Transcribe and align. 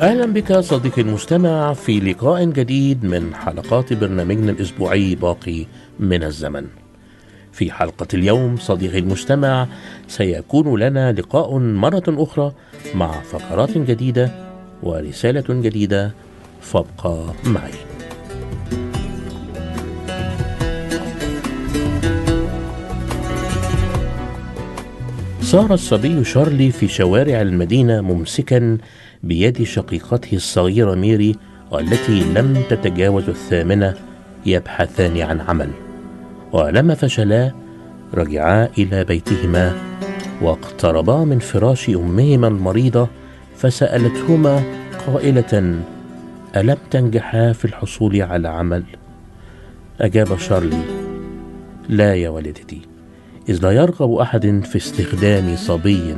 أهلا 0.00 0.26
بك 0.26 0.52
صديقي 0.52 1.02
المستمع 1.02 1.72
في 1.72 2.00
لقاء 2.00 2.44
جديد 2.44 3.04
من 3.04 3.34
حلقات 3.34 3.92
برنامجنا 3.92 4.52
الأسبوعي 4.52 5.14
باقي 5.14 5.66
من 5.98 6.22
الزمن. 6.24 6.66
في 7.52 7.72
حلقة 7.72 8.06
اليوم 8.14 8.56
صديقي 8.56 8.98
المستمع 8.98 9.66
سيكون 10.08 10.80
لنا 10.80 11.12
لقاء 11.12 11.58
مرة 11.58 12.02
أخرى 12.08 12.52
مع 12.94 13.20
فقرات 13.20 13.78
جديدة 13.78 14.30
ورسالة 14.82 15.44
جديدة. 15.62 16.12
فابقى 16.60 17.26
معي. 17.44 17.72
سار 25.42 25.74
الصبي 25.74 26.24
شارلي 26.24 26.70
في 26.70 26.88
شوارع 26.88 27.40
المدينة 27.40 28.00
ممسكا 28.00 28.78
بيد 29.22 29.62
شقيقته 29.62 30.36
الصغيرة 30.36 30.94
ميري 30.94 31.36
والتي 31.70 32.24
لم 32.34 32.62
تتجاوز 32.70 33.28
الثامنة 33.28 33.94
يبحثان 34.46 35.20
عن 35.20 35.40
عمل 35.40 35.70
ولما 36.52 36.94
فشلا 36.94 37.52
رجعا 38.14 38.68
إلى 38.78 39.04
بيتهما 39.04 39.72
واقتربا 40.42 41.24
من 41.24 41.38
فراش 41.38 41.88
أمهما 41.88 42.48
المريضة 42.48 43.08
فسألتهما 43.56 44.62
قائلة 45.06 45.82
ألم 46.56 46.76
تنجحا 46.90 47.52
في 47.52 47.64
الحصول 47.64 48.22
على 48.22 48.48
عمل؟ 48.48 48.84
أجاب 50.00 50.38
شارلي 50.38 50.82
لا 51.88 52.14
يا 52.14 52.28
والدتي 52.28 52.80
إذ 53.48 53.62
لا 53.62 53.70
يرغب 53.70 54.12
أحد 54.12 54.64
في 54.64 54.76
استخدام 54.76 55.56
صبي 55.56 56.16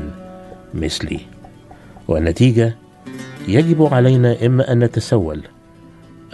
مثلي 0.74 1.20
والنتيجة 2.08 2.74
يجب 3.48 3.94
علينا 3.94 4.46
إما 4.46 4.72
أن 4.72 4.78
نتسول 4.78 5.42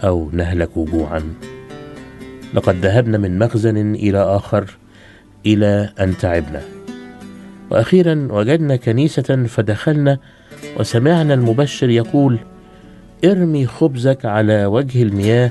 أو 0.03 0.29
نهلك 0.33 0.79
جوعا 0.79 1.33
لقد 2.53 2.75
ذهبنا 2.75 3.17
من 3.17 3.39
مخزن 3.39 3.95
إلى 3.95 4.17
آخر 4.17 4.77
إلى 5.45 5.89
أن 5.99 6.17
تعبنا. 6.17 6.61
وأخيرا 7.71 8.27
وجدنا 8.31 8.75
كنيسة 8.75 9.45
فدخلنا 9.47 10.17
وسمعنا 10.79 11.33
المبشر 11.33 11.89
يقول 11.89 12.39
ارمي 13.25 13.67
خبزك 13.67 14.25
على 14.25 14.65
وجه 14.65 15.03
المياه 15.03 15.49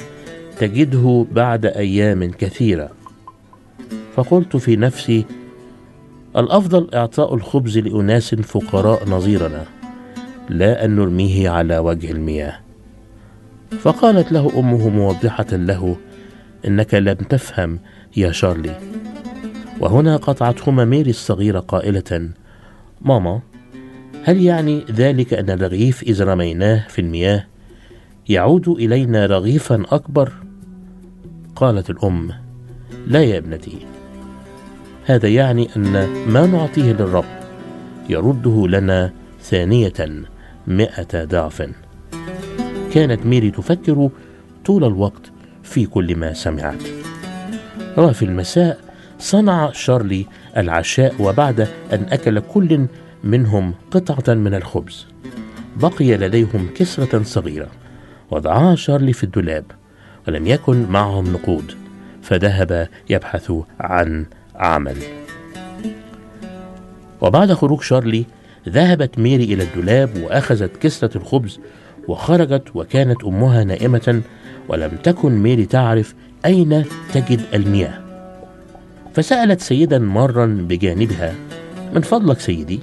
تجده 0.58 1.26
بعد 1.32 1.66
أيام 1.66 2.30
كثيرة. 2.30 2.90
فقلت 4.14 4.56
في 4.56 4.76
نفسي 4.76 5.24
الأفضل 6.36 6.88
إعطاء 6.94 7.34
الخبز 7.34 7.78
لأناس 7.78 8.34
فقراء 8.34 9.08
نظيرنا. 9.08 9.77
لا 10.48 10.84
أن 10.84 10.96
نرميه 10.96 11.50
على 11.50 11.78
وجه 11.78 12.10
المياه. 12.10 12.60
فقالت 13.80 14.32
له 14.32 14.58
أمه 14.58 14.88
موضحة 14.88 15.46
له 15.52 15.96
إنك 16.66 16.94
لم 16.94 17.14
تفهم 17.14 17.78
يا 18.16 18.32
شارلي. 18.32 18.74
وهنا 19.80 20.16
قطعتهما 20.16 20.84
ميري 20.84 21.10
الصغيرة 21.10 21.60
قائلة 21.60 22.30
ماما 23.00 23.40
هل 24.24 24.42
يعني 24.42 24.84
ذلك 24.90 25.34
أن 25.34 25.50
الرغيف 25.50 26.02
إذا 26.02 26.24
رميناه 26.24 26.88
في 26.88 27.00
المياه 27.00 27.46
يعود 28.28 28.68
إلينا 28.68 29.26
رغيفا 29.26 29.82
أكبر؟ 29.90 30.32
قالت 31.56 31.90
الأم 31.90 32.30
لا 33.06 33.24
يا 33.24 33.38
ابنتي. 33.38 33.78
هذا 35.04 35.28
يعني 35.28 35.68
أن 35.76 36.08
ما 36.28 36.46
نعطيه 36.46 36.92
للرب 36.92 37.24
يرده 38.08 38.68
لنا 38.68 39.12
ثانية. 39.42 40.24
مئة 40.68 41.24
ضعف. 41.24 41.70
كانت 42.92 43.26
ميري 43.26 43.50
تفكر 43.50 44.10
طول 44.64 44.84
الوقت 44.84 45.30
في 45.62 45.86
كل 45.86 46.16
ما 46.16 46.32
سمعت. 46.32 46.82
وفي 47.98 48.24
المساء 48.24 48.78
صنع 49.18 49.72
شارلي 49.72 50.26
العشاء 50.56 51.14
وبعد 51.22 51.60
أن 51.92 52.06
أكل 52.10 52.40
كل 52.40 52.86
منهم 53.24 53.74
قطعة 53.90 54.34
من 54.34 54.54
الخبز. 54.54 55.06
بقي 55.76 56.16
لديهم 56.16 56.68
كسرة 56.74 57.22
صغيرة. 57.22 57.68
وضعها 58.30 58.74
شارلي 58.74 59.12
في 59.12 59.24
الدولاب. 59.24 59.64
ولم 60.28 60.46
يكن 60.46 60.86
معهم 60.90 61.32
نقود. 61.32 61.74
فذهب 62.22 62.88
يبحث 63.10 63.52
عن 63.80 64.26
عمل. 64.56 64.96
وبعد 67.20 67.52
خروج 67.52 67.82
شارلي 67.82 68.24
ذهبت 68.68 69.18
ميري 69.18 69.44
إلى 69.44 69.62
الدولاب 69.62 70.22
وأخذت 70.22 70.76
كسرة 70.76 71.16
الخبز 71.18 71.60
وخرجت 72.08 72.62
وكانت 72.74 73.24
أمها 73.24 73.64
نائمة 73.64 74.22
ولم 74.68 74.90
تكن 75.02 75.32
ميري 75.32 75.66
تعرف 75.66 76.14
أين 76.44 76.84
تجد 77.12 77.40
المياه. 77.54 78.00
فسألت 79.14 79.60
سيدا 79.60 79.98
مارا 79.98 80.46
بجانبها 80.46 81.34
من 81.94 82.00
فضلك 82.00 82.40
سيدي 82.40 82.80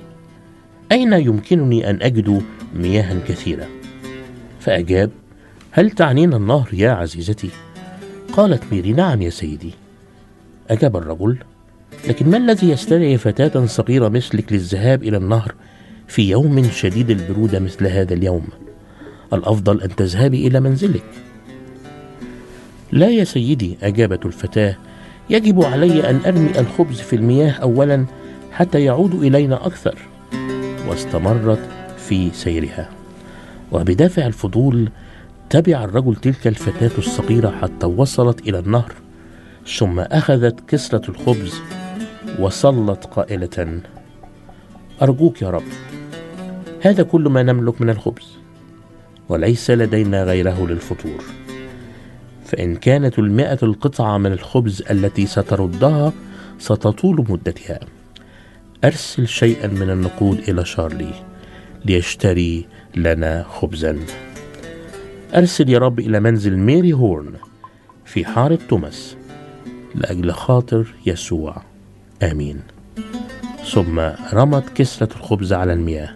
أين 0.91 1.13
يمكنني 1.13 1.89
أن 1.89 2.01
أجد 2.01 2.41
مياه 2.75 3.19
كثيرة؟ 3.27 3.67
فأجاب 4.59 5.11
هل 5.71 5.91
تعنين 5.91 6.33
النهر 6.33 6.69
يا 6.73 6.91
عزيزتي؟ 6.91 7.49
قالت 8.33 8.63
ميري 8.71 8.93
نعم 8.93 9.21
يا 9.21 9.29
سيدي. 9.29 9.73
أجاب 10.69 10.97
الرجل 10.97 11.37
لكن 12.07 12.29
ما 12.29 12.37
الذي 12.37 12.69
يستدعي 12.69 13.17
فتاة 13.17 13.65
صغيرة 13.65 14.07
مثلك 14.07 14.53
للذهاب 14.53 15.03
إلى 15.03 15.17
النهر 15.17 15.55
في 16.07 16.29
يوم 16.29 16.69
شديد 16.71 17.09
البرودة 17.09 17.59
مثل 17.59 17.87
هذا 17.87 18.13
اليوم؟ 18.13 18.47
الأفضل 19.33 19.81
أن 19.81 19.95
تذهبي 19.95 20.47
إلى 20.47 20.59
منزلك. 20.59 21.03
لا 22.91 23.09
يا 23.09 23.23
سيدي 23.23 23.77
أجابت 23.83 24.25
الفتاة 24.25 24.75
يجب 25.29 25.63
علي 25.63 26.09
أن 26.09 26.19
أرمي 26.25 26.59
الخبز 26.59 26.99
في 26.99 27.15
المياه 27.15 27.51
أولا 27.51 28.05
حتى 28.51 28.83
يعود 28.83 29.13
إلينا 29.23 29.65
أكثر. 29.65 29.95
واستمرت 30.87 31.59
في 31.97 32.29
سيرها. 32.33 32.89
وبدافع 33.71 34.27
الفضول 34.27 34.89
تبع 35.49 35.83
الرجل 35.83 36.15
تلك 36.15 36.47
الفتاة 36.47 36.91
الصغيرة 36.97 37.49
حتى 37.61 37.85
وصلت 37.85 38.47
إلى 38.47 38.59
النهر 38.59 38.93
ثم 39.77 39.99
أخذت 39.99 40.59
كسرة 40.67 41.09
الخبز 41.09 41.53
وصلت 42.39 43.05
قائلة 43.05 43.81
أرجوك 45.01 45.41
يا 45.41 45.49
رب 45.49 45.63
هذا 46.81 47.03
كل 47.03 47.21
ما 47.21 47.43
نملك 47.43 47.81
من 47.81 47.89
الخبز 47.89 48.37
وليس 49.29 49.71
لدينا 49.71 50.23
غيره 50.23 50.67
للفطور. 50.67 51.23
فإن 52.45 52.75
كانت 52.75 53.19
المئة 53.19 53.57
القطعة 53.63 54.17
من 54.17 54.31
الخبز 54.31 54.83
التي 54.91 55.25
ستردها 55.25 56.13
ستطول 56.59 57.25
مدتها. 57.29 57.79
أرسل 58.83 59.27
شيئا 59.27 59.67
من 59.67 59.89
النقود 59.89 60.39
إلى 60.49 60.65
شارلي 60.65 61.13
ليشتري 61.85 62.65
لنا 62.95 63.43
خبزا. 63.43 63.99
أرسل 65.35 65.69
يا 65.69 65.79
رب 65.79 65.99
إلى 65.99 66.19
منزل 66.19 66.57
ميري 66.57 66.93
هورن 66.93 67.33
في 68.05 68.25
حارة 68.25 68.59
توماس 68.69 69.15
لأجل 69.95 70.31
خاطر 70.31 70.93
يسوع. 71.05 71.74
آمين. 72.31 72.61
ثم 73.73 73.99
رمت 74.33 74.69
كسرة 74.75 75.09
الخبز 75.15 75.53
على 75.53 75.73
المياه. 75.73 76.09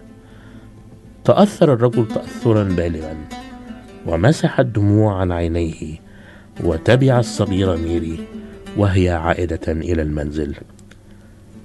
تأثر 1.24 1.72
الرجل 1.72 2.08
تأثرا 2.08 2.62
بالغا 2.62 3.16
ومسح 4.06 4.60
الدموع 4.60 5.20
عن 5.20 5.32
عينيه 5.32 5.98
وتبع 6.64 7.18
الصغيرة 7.18 7.76
ميري 7.76 8.18
وهي 8.76 9.10
عائدة 9.10 9.60
إلى 9.68 10.02
المنزل. 10.02 10.54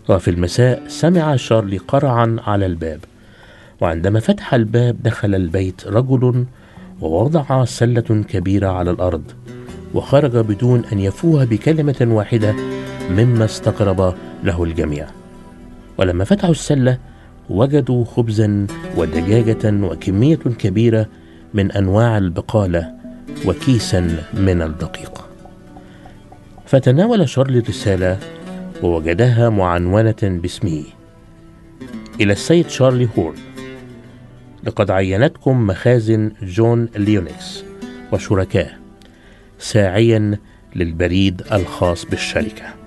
وفي 0.09 0.31
المساء 0.31 0.83
سمع 0.87 1.35
شارلي 1.35 1.77
قرعا 1.77 2.37
على 2.47 2.65
الباب 2.65 2.99
وعندما 3.81 4.19
فتح 4.19 4.53
الباب 4.53 5.03
دخل 5.03 5.35
البيت 5.35 5.87
رجل 5.87 6.45
ووضع 7.01 7.65
سلة 7.65 8.23
كبيرة 8.29 8.67
على 8.67 8.91
الأرض 8.91 9.23
وخرج 9.93 10.37
بدون 10.37 10.83
أن 10.91 10.99
يفوه 10.99 11.45
بكلمة 11.45 11.95
واحدة 12.01 12.55
مما 13.09 13.45
استغرب 13.45 14.15
له 14.43 14.63
الجميع. 14.63 15.07
ولما 15.97 16.23
فتحوا 16.23 16.51
السلة 16.51 16.97
وجدوا 17.49 18.05
خبزا 18.05 18.67
ودجاجة 18.97 19.85
وكمية 19.85 20.35
كبيرة 20.35 21.07
من 21.53 21.71
أنواع 21.71 22.17
البقالة 22.17 22.93
وكيسا 23.45 24.23
من 24.33 24.61
الدقيق. 24.61 25.29
فتناول 26.65 27.29
شارلي 27.29 27.59
الرسالة 27.59 28.19
ووجدها 28.83 29.49
معنونة 29.49 30.15
باسمه. 30.23 30.83
إلى 32.21 32.33
السيد 32.33 32.69
شارلي 32.69 33.07
هورن. 33.17 33.37
لقد 34.63 34.91
عينتكم 34.91 35.67
مخازن 35.67 36.31
جون 36.41 36.89
ليونكس 36.95 37.63
وشركاه 38.11 38.69
ساعيا 39.59 40.37
للبريد 40.75 41.41
الخاص 41.51 42.05
بالشركة. 42.05 42.84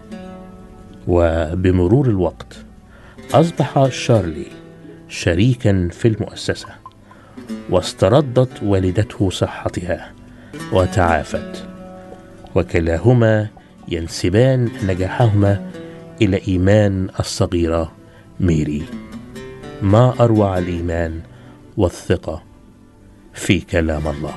وبمرور 1.08 2.08
الوقت 2.08 2.56
أصبح 3.34 3.88
شارلي 3.88 4.46
شريكا 5.08 5.88
في 5.92 6.08
المؤسسة 6.08 6.68
واستردت 7.70 8.62
والدته 8.62 9.30
صحتها 9.30 10.12
وتعافت 10.72 11.68
وكلاهما 12.54 13.48
ينسبان 13.88 14.70
نجاحهما 14.86 15.70
إلى 16.22 16.40
إيمان 16.48 17.08
الصغيرة 17.20 17.92
ميري. 18.40 18.82
ما 19.82 20.14
أروع 20.20 20.58
الإيمان 20.58 21.20
والثقة 21.76 22.42
في 23.34 23.60
كلام 23.60 24.08
الله. 24.08 24.34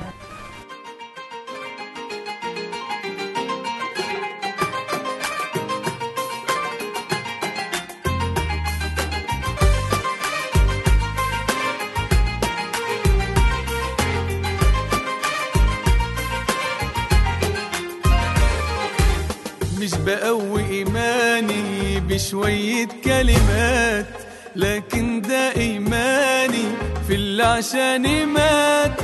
عشاني 27.62 28.26
مات 28.26 29.00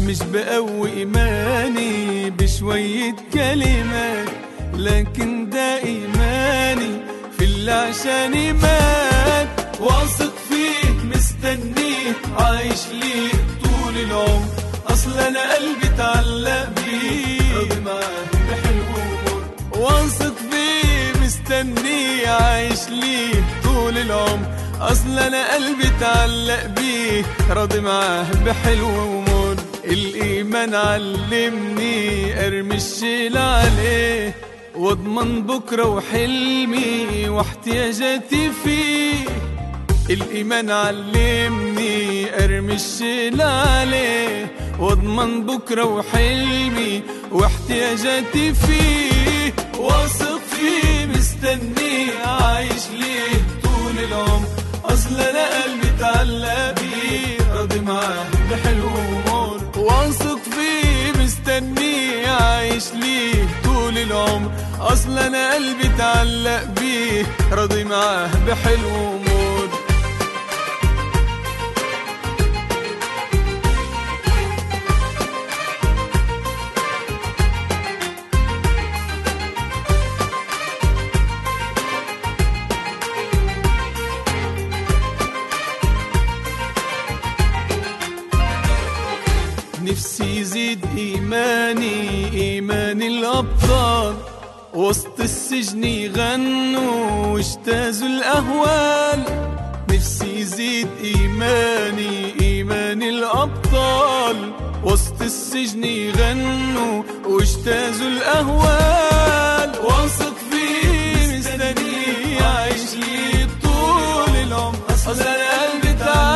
مش 0.00 0.18
بقوي 0.22 0.90
إيماني 0.92 2.30
بشوية 2.30 3.16
كلمات 3.34 4.28
لكن 4.74 5.50
ده 5.50 5.76
إيماني 5.84 6.90
في 7.38 7.44
اللي 7.44 7.72
عشاني 7.72 8.52
مات 8.52 9.48
واثق 9.80 10.32
فيه 10.48 10.90
مستنيه 11.14 12.12
عايش 12.38 12.80
ليه 12.92 13.32
طول 13.64 13.96
العمر. 13.96 14.46
أصل 14.88 15.18
أنا 15.18 15.54
قلبي 15.54 15.86
اتعلق 15.94 16.68
راضي 16.68 17.80
بحلو 18.50 18.84
ومر 18.94 19.42
واثق 19.82 20.34
فيه 20.50 21.20
مستنيه 21.24 22.28
عايش 22.28 22.88
ليه 22.88 23.44
طول 23.64 23.98
العمر. 23.98 24.59
أصل 24.80 25.18
أنا 25.18 25.54
قلبي 25.54 25.86
اتعلق 25.86 26.66
بيه. 26.66 27.24
راضي 27.50 27.80
معاه 27.80 28.26
بحلو 28.46 28.88
ومر 28.88 29.56
الإيمان 29.84 30.74
علمني. 30.74 32.46
أرمي 32.46 32.74
الشيل 32.74 33.38
عليه. 33.38 34.34
واضمن 34.74 35.42
بكرة 35.42 35.84
وحلمي. 35.86 37.28
واحتياجاتي 37.28 38.50
فيه. 38.64 39.14
الإيمان 40.10 40.70
علمني. 40.70 42.44
أرمي 42.44 42.74
الشيل 42.74 43.42
عليه. 43.42 44.52
واضمن 44.78 45.46
بكرة 45.46 45.84
وحلمي. 45.84 47.02
واحتياجاتي 47.32 48.54
فيه. 48.54 49.54
واثق 49.78 50.40
فيه. 50.50 51.06
مستنيه 51.06 52.26
عايش 52.26 52.88
ليه 53.00 53.60
طول 53.62 54.04
العمر. 54.04 54.49
أصل 54.84 55.20
أنا 55.20 55.62
قلبي 55.62 55.88
اتعلق 55.96 56.74
بيه. 56.80 57.38
راضي 57.54 57.80
معاه 57.80 58.26
بحلو 58.50 58.86
ومر. 58.86 59.60
واثق 59.76 60.38
فيه 60.38 61.22
مستنيه 61.22 62.28
عايش 62.28 62.84
ليه. 62.94 63.44
طول 63.64 63.98
العمر 63.98 64.50
أصل 64.80 65.18
أنا 65.18 65.54
قلبي 65.54 65.86
اتعلق 65.94 66.64
بيه. 66.64 67.26
راضي 67.52 67.84
معاه 67.84 68.30
بحلو 68.46 68.88
ومر. 68.88 69.29
الأهوال 98.40 99.24
نفسي 99.90 100.40
يزيد 100.40 100.88
إيماني 101.04 102.34
إيمان 102.40 103.02
الأبطال. 103.02 104.52
وسط 104.84 105.22
السجن 105.22 105.84
يغنوا 105.84 107.02
وأجتازوا 107.26 108.08
الأهوال. 108.08 109.70
واثق 109.84 110.34
فيه 110.50 111.38
مستنيه 111.38 112.42
عايش 112.42 112.94
ليه 112.94 113.48
طول 113.62 114.36
العمر. 114.36 114.78
أصل 114.90 115.20
أنا 115.20 115.62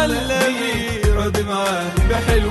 قلبي 0.03 1.11
راضي 1.17 1.43
معاه 1.43 1.93
بحلو 2.11 2.51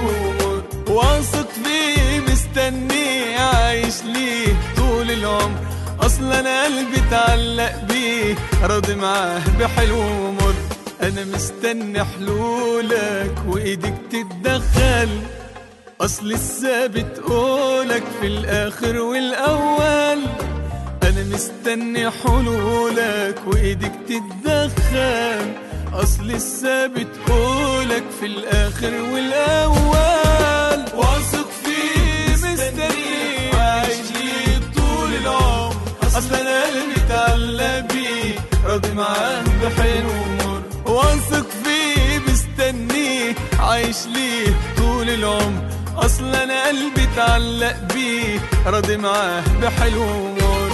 واثق 0.87 1.47
فيه 1.63 2.19
مستنيه 2.19 3.39
عايش 3.39 4.03
ليه 4.03 4.52
أصلا 6.05 6.63
قلبي 6.63 6.97
اتعلق 7.07 7.83
بيه 7.83 8.35
راضي 8.63 8.95
معاه 8.95 9.41
بحلو 9.59 9.99
ومر. 9.99 10.53
أنا 11.01 11.25
مستني 11.25 12.03
حلولك 12.03 13.35
وإيدك 13.47 13.93
تتدخل. 14.11 15.09
أصل 16.01 16.31
الثابت 16.31 17.19
قولك 17.19 18.03
في 18.21 18.27
الآخر 18.27 18.97
والأول. 18.97 20.19
أنا 21.03 21.23
مستني 21.33 22.11
حلولك 22.11 23.39
وإيدك 23.47 23.91
تتدخل. 24.07 25.51
أصل 25.93 26.31
الثابت 26.31 27.07
قولك 27.27 28.03
في 28.19 28.25
الآخر 28.25 28.93
والأول. 29.13 30.85
واثق 30.95 31.49
اصل 36.17 36.35
أنا 36.35 36.63
قلبي 36.63 36.95
اتعلق 37.05 37.79
بيه 37.93 38.35
راضي 38.65 38.91
معاه 38.93 39.43
بحلو 39.63 40.09
ومر. 40.09 40.61
واثق 40.85 41.47
فيه 41.63 42.19
مستنيه 42.27 43.35
عايش 43.59 43.97
ليه 44.07 44.53
طول 44.77 45.09
العمر. 45.09 45.69
اصل 45.95 46.35
أنا 46.35 46.67
قلبي 46.67 47.03
اتعلق 47.03 47.93
بيه 47.93 48.39
راضي 48.65 48.97
معاه 48.97 49.43
بحلو 49.61 50.01
ومر. 50.01 50.71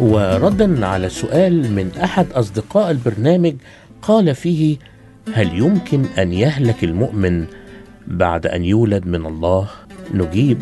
وردا 0.00 0.86
على 0.86 1.08
سؤال 1.08 1.72
من 1.72 1.90
أحد 2.04 2.32
أصدقاء 2.32 2.90
البرنامج 2.90 3.54
قال 4.02 4.34
فيه 4.34 4.76
هل 5.34 5.58
يمكن 5.58 6.04
أن 6.18 6.32
يهلك 6.32 6.84
المؤمن 6.84 7.46
بعد 8.06 8.46
أن 8.46 8.64
يولد 8.64 9.06
من 9.06 9.26
الله 9.26 9.68
نجيب 10.14 10.60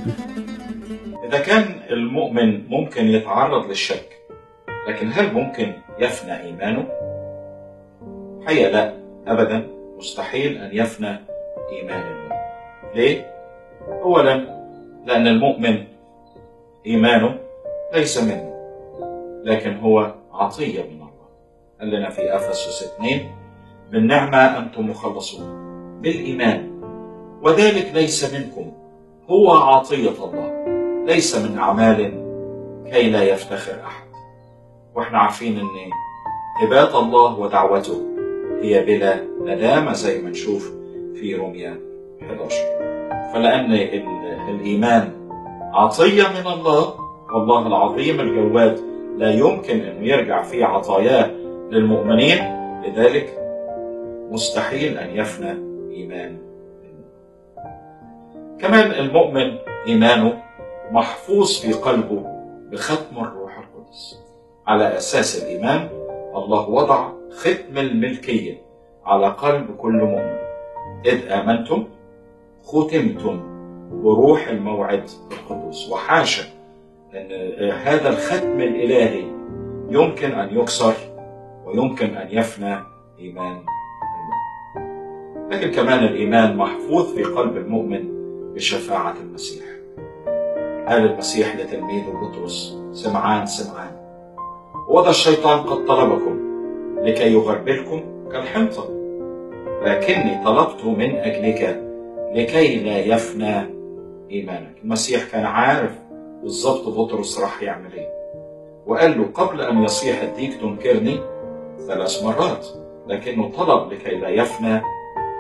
إذا 1.28 1.38
كان 1.38 1.64
المؤمن 1.90 2.68
ممكن 2.68 3.06
يتعرض 3.06 3.66
للشك 3.68 4.08
لكن 4.88 5.12
هل 5.12 5.32
ممكن 5.32 5.72
يفنى 5.98 6.40
إيمانه؟ 6.42 6.86
حقيقة 8.46 8.70
لا 8.70 8.92
أبدا 9.26 9.66
مستحيل 9.98 10.58
أن 10.58 10.70
يفنى 10.72 11.18
إيمان 11.72 12.00
المؤمن 12.00 12.36
ليه؟ 12.94 13.26
أولا 13.88 14.34
لأن 15.06 15.26
المؤمن 15.26 15.84
إيمانه 16.86 17.38
ليس 17.94 18.22
منه 18.22 18.55
لكن 19.46 19.76
هو 19.76 20.14
عطية 20.32 20.82
من 20.82 20.90
الله. 20.96 21.26
قال 21.80 21.90
لنا 21.90 22.10
في 22.10 22.36
أفسس 22.36 22.92
2 23.00 23.20
بالنعمة 23.90 24.58
أنتم 24.58 24.90
مخلصون 24.90 25.46
بالإيمان. 26.02 26.80
وذلك 27.42 27.90
ليس 27.94 28.34
منكم 28.34 28.72
هو 29.30 29.50
عطية 29.50 30.24
الله 30.24 30.66
ليس 31.06 31.36
من 31.36 31.58
أعمال 31.58 31.96
كي 32.92 33.10
لا 33.10 33.22
يفتخر 33.22 33.80
أحد. 33.86 34.06
وإحنا 34.94 35.18
عارفين 35.18 35.58
أن 35.58 35.66
هبات 36.62 36.94
الله 36.94 37.38
ودعوته 37.38 38.02
هي 38.62 38.84
بلا 38.84 39.20
ندامة 39.44 39.92
زي 39.92 40.22
ما 40.22 40.30
نشوف 40.30 40.72
في 41.14 41.34
روميا 41.34 41.80
11 42.22 42.54
فلأن 43.34 43.72
ال- 43.72 44.50
الإيمان 44.50 45.12
عطية 45.74 46.22
من 46.22 46.46
الله 46.52 46.94
والله 47.34 47.66
العظيم 47.66 48.20
الجواد 48.20 48.80
لا 49.16 49.30
يمكن 49.30 49.80
أن 49.80 50.04
يرجع 50.04 50.42
في 50.42 50.64
عطاياه 50.64 51.30
للمؤمنين. 51.70 52.38
لذلك 52.86 53.38
مستحيل 54.30 54.98
أن 54.98 55.16
يفنى 55.16 55.50
إيمان. 55.94 56.38
كمان 58.58 58.90
المؤمن 58.90 59.56
إيمانه 59.86 60.42
محفوظ 60.90 61.52
في 61.52 61.72
قلبه 61.72 62.22
بختم 62.70 63.18
الروح 63.18 63.58
القدس. 63.58 64.22
على 64.66 64.96
أساس 64.96 65.42
الإيمان 65.42 65.88
الله 66.36 66.68
وضع 66.68 67.08
ختم 67.30 67.78
الملكية 67.78 68.62
على 69.04 69.28
قلب 69.28 69.76
كل 69.76 69.92
مؤمن. 69.92 70.36
إذ 71.06 71.32
آمنتم 71.32 71.84
ختمتم 72.64 73.56
بروح 74.02 74.48
الموعد 74.48 75.10
القدوس 75.32 75.90
وحاشا 75.90 76.55
أن 77.14 77.70
هذا 77.70 78.08
الختم 78.08 78.60
الإلهي 78.60 79.24
يمكن 79.90 80.32
أن 80.32 80.58
يكسر 80.58 80.94
ويمكن 81.64 82.16
أن 82.16 82.28
يفنى 82.30 82.76
إيمان 83.18 83.56
المؤمن. 83.56 85.50
لكن 85.50 85.70
كمان 85.70 86.04
الإيمان 86.04 86.56
محفوظ 86.56 87.14
في 87.14 87.22
قلب 87.22 87.56
المؤمن 87.56 88.04
بشفاعة 88.54 89.14
المسيح. 89.22 89.64
قال 90.88 91.06
المسيح 91.06 91.56
لتلميذه 91.56 92.10
بطرس 92.10 92.78
سمعان 92.92 93.46
سمعان. 93.46 93.96
وذا 94.88 95.10
الشيطان 95.10 95.58
قد 95.58 95.84
طلبكم 95.84 96.38
لكي 97.02 97.32
يغربلكم 97.32 98.02
كالحنطة. 98.32 98.88
لكني 99.82 100.44
طلبت 100.44 100.84
من 100.84 101.16
أجلك 101.16 101.82
لكي 102.34 102.76
لا 102.76 102.98
يفنى 102.98 103.76
إيمانك. 104.30 104.74
المسيح 104.84 105.30
كان 105.32 105.44
عارف 105.44 106.05
بالظبط 106.46 106.88
بطرس 106.88 107.40
راح 107.40 107.62
يعمل 107.62 107.92
إيه؟ 107.92 108.08
وقال 108.86 109.18
له 109.18 109.26
قبل 109.34 109.60
أن 109.60 109.82
يصيح 109.82 110.22
الديك 110.22 110.60
تنكرني 110.60 111.20
ثلاث 111.86 112.24
مرات 112.24 112.66
لكنه 113.06 113.50
طلب 113.50 113.92
لكي 113.92 114.14
لا 114.14 114.28
يفنى 114.28 114.82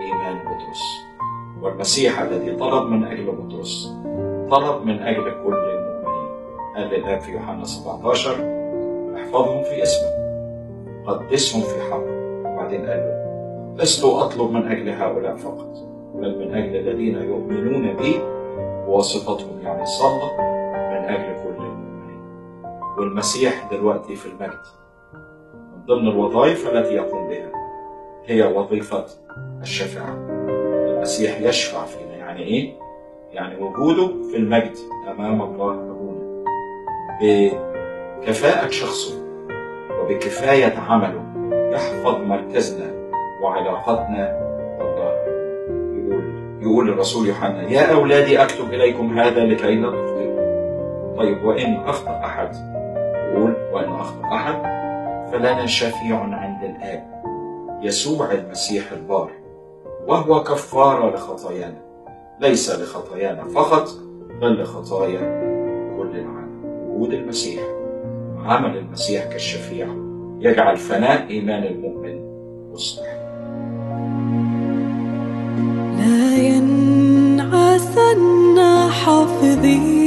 إيمان 0.00 0.38
بطرس. 0.38 0.82
والمسيح 1.62 2.20
الذي 2.20 2.56
طلب 2.56 2.90
من 2.90 3.04
أجل 3.04 3.32
بطرس 3.32 3.94
طلب 4.50 4.86
من 4.86 5.02
أجل 5.02 5.22
كل 5.22 5.54
المؤمنين. 5.54 6.28
قال 6.76 6.88
للآب 6.88 7.20
في 7.20 7.32
يوحنا 7.32 7.64
17 7.64 8.30
احفظهم 9.16 9.62
في 9.62 9.82
اسمك 9.82 10.16
قدسهم 11.06 11.62
في 11.62 11.90
حق 11.90 12.04
وبعدين 12.46 12.86
قال 12.86 12.98
له 12.98 13.82
لست 13.82 14.04
أطلب 14.04 14.50
من 14.50 14.72
أجل 14.72 14.88
هؤلاء 14.88 15.36
فقط 15.36 15.76
بل 16.14 16.38
من 16.38 16.54
أجل 16.54 16.76
الذين 16.76 17.14
يؤمنون 17.14 17.96
بي 17.96 18.20
بواسطتهم 18.86 19.60
يعني 19.62 19.86
صلى 19.86 20.55
أجل 21.06 21.42
كل 21.42 21.62
المؤمنين 21.64 22.20
والمسيح 22.98 23.68
دلوقتي 23.70 24.16
في 24.16 24.26
المجد. 24.26 24.60
من 25.54 25.84
ضمن 25.86 26.08
الوظائف 26.08 26.66
التي 26.72 26.94
يقوم 26.94 27.28
بها 27.28 27.52
هي 28.26 28.42
وظيفة 28.42 29.04
الشفاعة. 29.62 30.14
المسيح 30.96 31.40
يشفع 31.40 31.84
فينا. 31.84 32.16
يعني 32.16 32.42
إيه؟ 32.42 32.72
يعني 33.32 33.62
وجوده 33.62 34.06
في 34.30 34.36
المجد 34.36 34.76
أمام 35.10 35.42
الله 35.42 35.72
أبونا 35.72 36.44
بكفاءة 37.20 38.68
شخصه 38.70 39.22
وبكفاية 40.00 40.78
عمله 40.78 41.22
يحفظ 41.72 42.20
مركزنا 42.20 42.92
وعلاقتنا 43.42 44.38
بالله. 44.78 45.16
يقول 45.96 46.24
يقول 46.62 46.88
الرسول 46.88 47.26
يوحنا 47.28 47.62
يا 47.70 47.94
أولادي 47.94 48.42
أكتب 48.42 48.72
إليكم 48.74 49.18
هذا 49.18 49.44
لكي 49.44 49.74
لا 49.74 49.88
طيب 51.16 51.44
وإن 51.44 51.74
أخطأ 51.74 52.20
أحد 52.24 52.54
يقول 53.32 53.56
وإن 53.72 53.92
أخطأ 53.92 54.26
أحد 54.34 54.62
فلنا 55.32 55.66
شفيع 55.66 56.18
عند 56.20 56.64
الآب 56.64 57.16
يسوع 57.82 58.32
المسيح 58.32 58.92
البار 58.92 59.30
وهو 60.08 60.42
كفارة 60.42 61.14
لخطايانا 61.14 61.78
ليس 62.40 62.70
لخطايانا 62.80 63.44
فقط 63.44 63.88
بل 64.40 64.62
لخطايا 64.62 65.20
كل 65.98 66.10
العالم. 66.18 66.60
وجود 66.64 67.12
المسيح 67.12 67.60
عمل 68.44 68.76
المسيح 68.76 69.24
كالشفيع 69.24 69.88
يجعل 70.40 70.76
فناء 70.76 71.30
إيمان 71.30 71.64
المؤمن 71.64 72.20
مصلح 72.72 73.16
لا 75.98 76.36
ينعسن 76.36 78.16
حافظي 78.90 80.05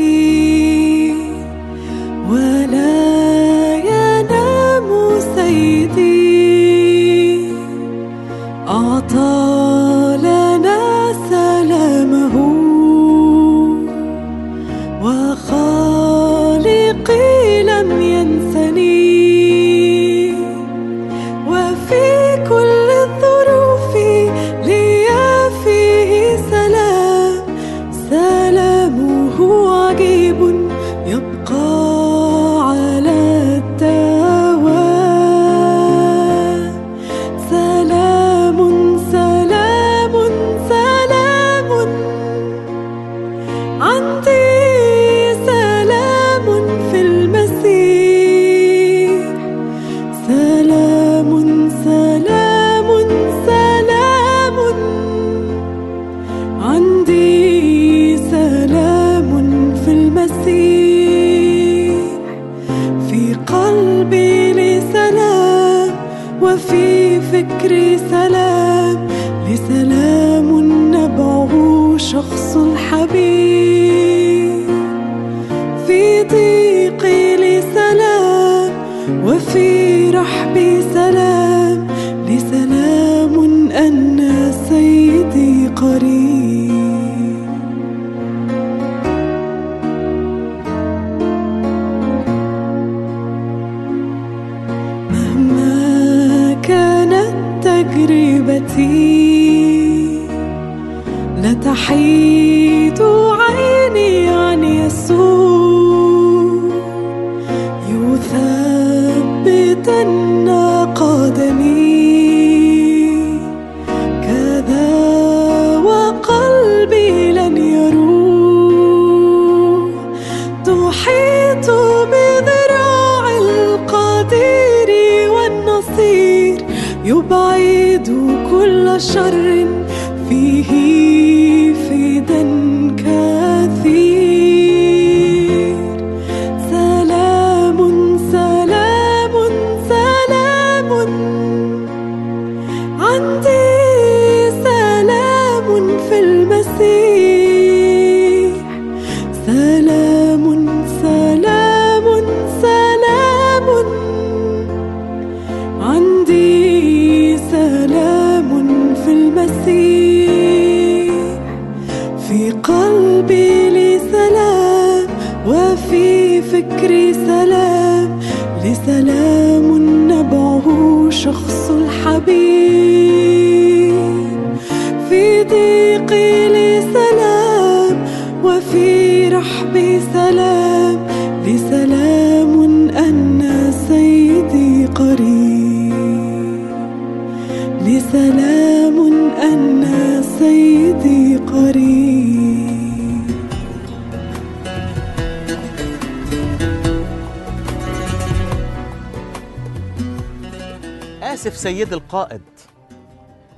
القائد 202.10 202.42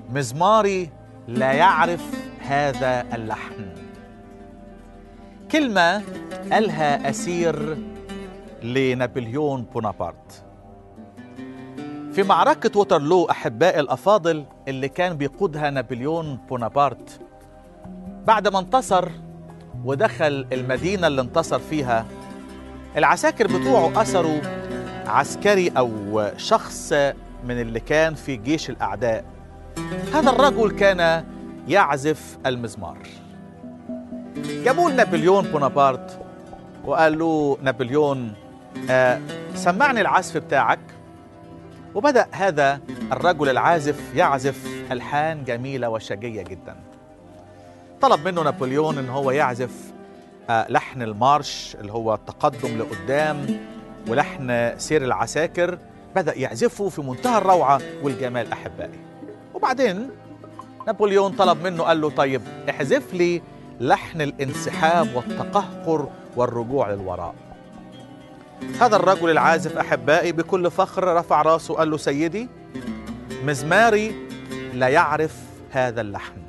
مزماري 0.10 0.90
لا 1.28 1.52
يعرف 1.52 2.02
هذا 2.40 3.16
اللحن. 3.16 3.74
كلمة 5.52 6.04
قالها 6.52 7.10
أسير 7.10 7.78
لنابليون 8.64 9.64
بونابرت. 9.64 10.44
في 12.14 12.24
معركة 12.24 12.80
ووترلو 12.80 13.26
أحبائي 13.26 13.80
الأفاضل 13.80 14.46
اللي 14.68 14.90
كان 14.90 15.18
بيقودها 15.18 15.70
نابليون 15.70 16.38
بونابرت 16.50 17.20
بعد 18.28 18.48
ما 18.48 18.60
انتصر 18.60 19.10
ودخل 19.86 20.48
المدينة 20.54 21.08
اللي 21.08 21.22
انتصر 21.22 21.60
فيها 21.60 22.06
العساكر 22.98 23.48
بتوعه 23.48 24.02
أسروا 24.02 24.40
عسكري 25.08 25.70
أو 25.70 25.90
شخص 26.38 26.94
من 27.44 27.62
اللي 27.62 27.80
كان 27.80 28.14
في 28.14 28.36
جيش 28.36 28.70
الأعداء. 28.70 29.26
هذا 30.14 30.30
الرجل 30.30 30.72
كان 30.72 31.26
يعزف 31.68 32.38
المزمار. 32.46 32.98
جابوا 34.36 34.92
نابليون 34.92 35.44
بونابرت 35.44 36.20
وقال 36.86 37.20
له 37.20 37.58
نابليون 37.62 38.34
آه 38.90 39.20
سمعني 39.56 40.02
العزف 40.02 40.38
بتاعك. 40.38 40.80
وبدأ 41.96 42.28
هذا 42.32 42.80
الرجل 43.12 43.50
العازف 43.50 44.16
يعزف 44.16 44.68
ألحان 44.92 45.44
جميلة 45.44 45.90
وشجية 45.90 46.42
جدا. 46.42 46.76
طلب 48.02 48.28
منه 48.28 48.44
نابليون 48.44 48.98
إن 48.98 49.10
هو 49.10 49.32
يعزف 49.32 49.94
آه 50.50 50.66
لحن 50.70 51.02
المارش 51.02 51.78
اللي 51.80 51.92
هو 51.92 52.14
التقدم 52.14 52.78
لقدام 52.78 53.46
ولحن 54.08 54.74
سير 54.78 55.06
العساكر. 55.06 55.78
بدأ 56.16 56.38
يعزفه 56.38 56.90
في 56.90 57.02
منتهى 57.02 57.38
الروعة 57.38 57.82
والجمال 58.04 58.52
أحبائي. 58.52 59.00
وبعدين 59.54 60.10
نابليون 60.88 61.32
طلب 61.32 61.64
منه 61.64 61.84
قال 61.84 62.02
له 62.02 62.10
طيب 62.10 62.42
احذف 62.70 63.14
لي 63.14 63.42
لحن 63.80 64.22
الانسحاب 64.22 65.16
والتقهقر 65.16 66.10
والرجوع 66.36 66.92
للوراء. 66.92 67.36
هذا 68.82 68.96
الرجل 68.96 69.30
العازف 69.30 69.78
أحبائي 69.78 70.32
بكل 70.32 70.72
فخر 70.72 71.16
رفع 71.16 71.42
راسه 71.42 71.74
قال 71.74 71.92
له 71.92 71.98
سيدي 71.98 72.48
مزماري 73.44 74.16
لا 74.74 74.88
يعرف 74.88 75.36
هذا 75.72 76.02
اللحن. 76.02 76.42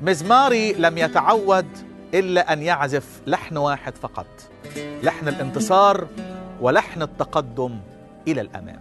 مزماري 0.00 0.72
لم 0.72 0.98
يتعود 0.98 1.66
إلا 2.14 2.52
أن 2.52 2.62
يعزف 2.62 3.20
لحن 3.26 3.56
واحد 3.56 3.96
فقط 3.96 4.26
لحن 5.02 5.28
الانتصار 5.28 6.06
ولحن 6.60 7.02
التقدم 7.02 7.78
إلى 8.28 8.40
الأمام. 8.40 8.80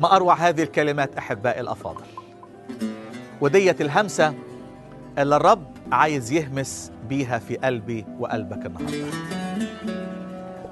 ما 0.00 0.16
أروع 0.16 0.34
هذه 0.34 0.62
الكلمات 0.62 1.16
أحبائي 1.16 1.60
الأفاضل. 1.60 2.04
ودية 3.40 3.76
الهمسة 3.80 4.34
اللي 5.18 5.36
الرب 5.36 5.66
عايز 5.92 6.32
يهمس 6.32 6.92
بيها 7.08 7.38
في 7.38 7.56
قلبي 7.56 8.04
وقلبك 8.18 8.66
النهارده. 8.66 9.16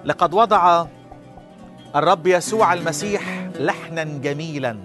لقد 0.04 0.34
وضع 0.34 0.86
الرب 1.96 2.26
يسوع 2.26 2.72
المسيح 2.72 3.50
لحنا 3.58 4.04
جميلا 4.04 4.76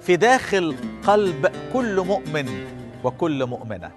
في 0.00 0.16
داخل 0.16 0.76
قلب 1.06 1.52
كل 1.72 2.00
مؤمن 2.00 2.66
وكل 3.04 3.46
مؤمنة. 3.46 3.90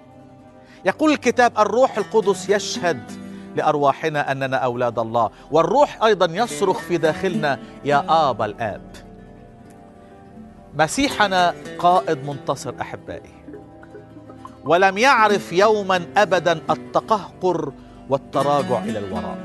يقول 0.84 1.12
الكتاب 1.12 1.58
الروح 1.58 1.98
القدس 1.98 2.48
يشهد 2.50 3.23
لأرواحنا 3.56 4.32
أننا 4.32 4.56
أولاد 4.56 4.98
الله. 4.98 5.30
والروح 5.50 6.02
أيضا 6.02 6.26
يصرخ 6.44 6.78
في 6.78 6.96
داخلنا 6.96 7.58
يا 7.84 8.30
ابا 8.30 8.44
الآب. 8.44 8.82
مسيحنا 10.78 11.54
قائد 11.78 12.26
منتصر 12.26 12.74
أحبائي. 12.80 13.34
ولم 14.64 14.98
يعرف 14.98 15.52
يوما 15.52 16.06
ابدا 16.16 16.60
التقهقر 16.70 17.72
والتراجع 18.08 18.78
إلى 18.84 18.98
الوراء 18.98 19.38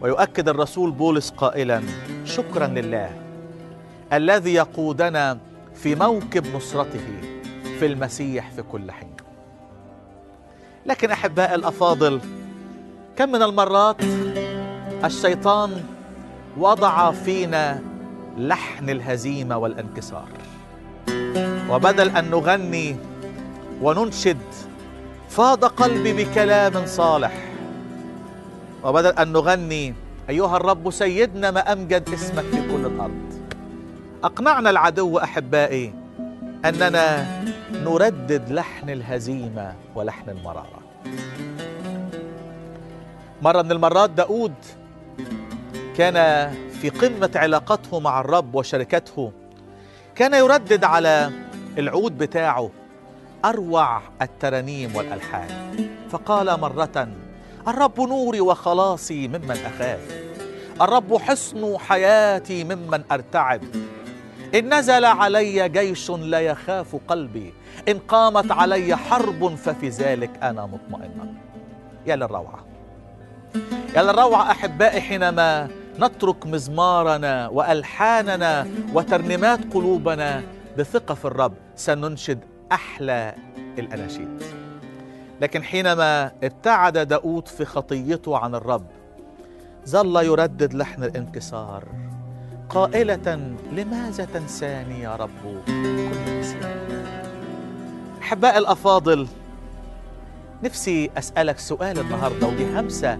ويؤكد 0.00 0.48
الرسول 0.48 0.90
بولس 0.90 1.30
قائلا 1.30 1.82
شكرا 2.24 2.66
لله 2.66 3.10
الذي 4.12 4.54
يقودنا 4.54 5.38
في 5.74 5.94
موكب 5.94 6.56
نصرته 6.56 7.20
في 7.78 7.86
المسيح 7.86 8.50
في 8.50 8.62
كل 8.62 8.90
حين. 8.90 9.16
لكن 10.86 11.10
أحباء 11.10 11.54
الأفاضل 11.54 12.20
كم 13.16 13.32
من 13.32 13.42
المرات 13.42 13.96
الشيطان 15.04 15.70
وضع 16.56 17.10
فينا 17.12 17.80
لحن 18.38 18.90
الهزيمة 18.90 19.56
والانكسار. 19.56 20.28
وبدل 21.70 22.08
أن 22.08 22.30
نغني 22.30 22.96
وننشد 23.82 24.38
فاض 25.28 25.64
قلبي 25.64 26.24
بكلام 26.24 26.86
صالح. 26.86 27.32
وبدل 28.84 29.10
أن 29.10 29.32
نغني 29.32 29.94
أيها 30.28 30.56
الرب 30.56 30.90
سيدنا 30.90 31.50
ما 31.50 31.72
أمجد 31.72 32.08
اسمك 32.08 32.44
في 32.44 32.68
كل 32.72 32.86
الأرض 32.86 33.32
أقنعنا 34.24 34.70
العدو 34.70 35.18
أحبائي 35.18 35.94
أننا 36.64 37.26
نردد 37.72 38.52
لحن 38.52 38.90
الهزيمة 38.90 39.74
ولحن 39.94 40.30
المرارة. 40.30 40.82
مرة 43.42 43.62
من 43.62 43.72
المرات 43.72 44.10
داود 44.10 44.54
كان 45.96 46.14
في 46.80 46.88
قمة 46.88 47.30
علاقته 47.34 48.00
مع 48.00 48.20
الرب 48.20 48.54
وشركته 48.54 49.32
كان 50.14 50.34
يردد 50.34 50.84
على 50.84 51.30
العود 51.78 52.18
بتاعه 52.18 52.70
أروع 53.44 54.02
الترانيم 54.22 54.96
والألحان. 54.96 55.74
فقال 56.10 56.60
مرة 56.60 57.08
الرب 57.68 58.00
نوري 58.00 58.40
وخلاصي 58.40 59.28
ممن 59.28 59.50
أخاف. 59.50 60.22
الرب 60.80 61.16
حصن 61.16 61.78
حياتي 61.78 62.64
ممن 62.64 63.02
أرتعب. 63.12 63.60
إن 64.54 64.74
نزل 64.74 65.04
علي 65.04 65.68
جيش 65.68 66.10
لا 66.10 66.40
يخاف 66.40 66.96
قلبي. 67.08 67.54
إن 67.88 67.98
قامت 67.98 68.52
علي 68.52 68.96
حرب 68.96 69.54
ففي 69.54 69.88
ذلك 69.88 70.30
أنا 70.42 70.66
مطمئنا 70.66 71.34
يا 72.06 72.16
للروعة. 72.16 72.71
يا 73.96 74.02
للروعة 74.02 74.50
أحبائي 74.50 75.00
حينما 75.00 75.68
نترك 75.98 76.46
مزمارنا 76.46 77.48
وألحاننا 77.48 78.66
وترنيمات 78.94 79.60
قلوبنا 79.74 80.42
بثقة 80.78 81.14
في 81.14 81.24
الرب. 81.24 81.54
سننشد 81.76 82.38
أحلى 82.72 83.34
الأناشيد. 83.78 84.42
لكن 85.40 85.62
حينما 85.62 86.32
ابتعد 86.42 86.98
داود 86.98 87.48
في 87.48 87.64
خطيته 87.64 88.36
عن 88.38 88.54
الرب 88.54 88.86
ظل 89.88 90.24
يردد 90.24 90.74
لحن 90.74 91.04
الانكسار 91.04 91.84
قائلة 92.68 93.54
لماذا 93.72 94.24
تنساني 94.24 95.00
يا 95.00 95.16
رب 95.16 95.30
كل 95.66 96.10
أحباء 98.22 98.58
الأفاضل 98.58 99.28
نفسي 100.62 101.10
أسألك 101.18 101.58
سؤال 101.58 101.98
النهاردة 101.98 102.46
ودي 102.46 102.78
همسة 102.78 103.18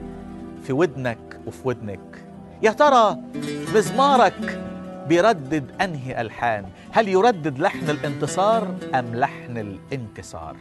في 0.62 0.72
ودنك 0.72 1.40
وفي 1.46 1.68
ودنك. 1.68 2.25
يا 2.62 2.70
ترى 2.70 3.16
مزمارك 3.75 4.61
بيردد 5.09 5.64
أنهي 5.81 6.20
ألحان؟ 6.20 6.64
هل 6.92 7.09
يردد 7.09 7.59
لحن 7.59 7.90
الانتصار 7.90 8.75
أم 8.94 9.14
لحن 9.14 9.59
الانكسار؟ 9.59 10.57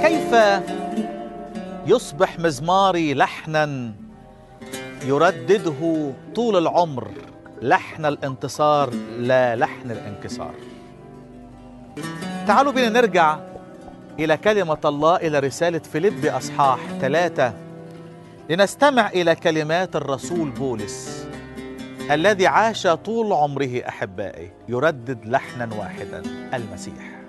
كيف 0.00 0.36
يصبح 1.86 2.38
مزماري 2.38 3.14
لحنا 3.14 3.92
يردده 5.04 6.12
طول 6.34 6.56
العمر؟ 6.56 7.10
لحن 7.62 8.06
الانتصار 8.06 8.90
لا 9.18 9.56
لحن 9.56 9.90
الانكسار. 9.90 10.54
تعالوا 12.46 12.72
بنا 12.72 12.88
نرجع 12.88 13.38
إلى 14.18 14.36
كلمة 14.36 14.78
الله 14.84 15.16
إلى 15.16 15.38
رسالة 15.38 15.78
فيليب 15.78 16.26
أصحاح 16.26 16.78
ثلاثة. 17.00 17.54
لنستمع 18.50 19.08
إلى 19.08 19.34
كلمات 19.34 19.96
الرسول 19.96 20.50
بولس 20.50 21.26
الذي 22.10 22.46
عاش 22.46 22.86
طول 22.86 23.32
عمره 23.32 23.82
أحبائي 23.88 24.50
يردد 24.68 25.26
لحنا 25.26 25.68
واحدا 25.78 26.22
المسيح. 26.54 27.20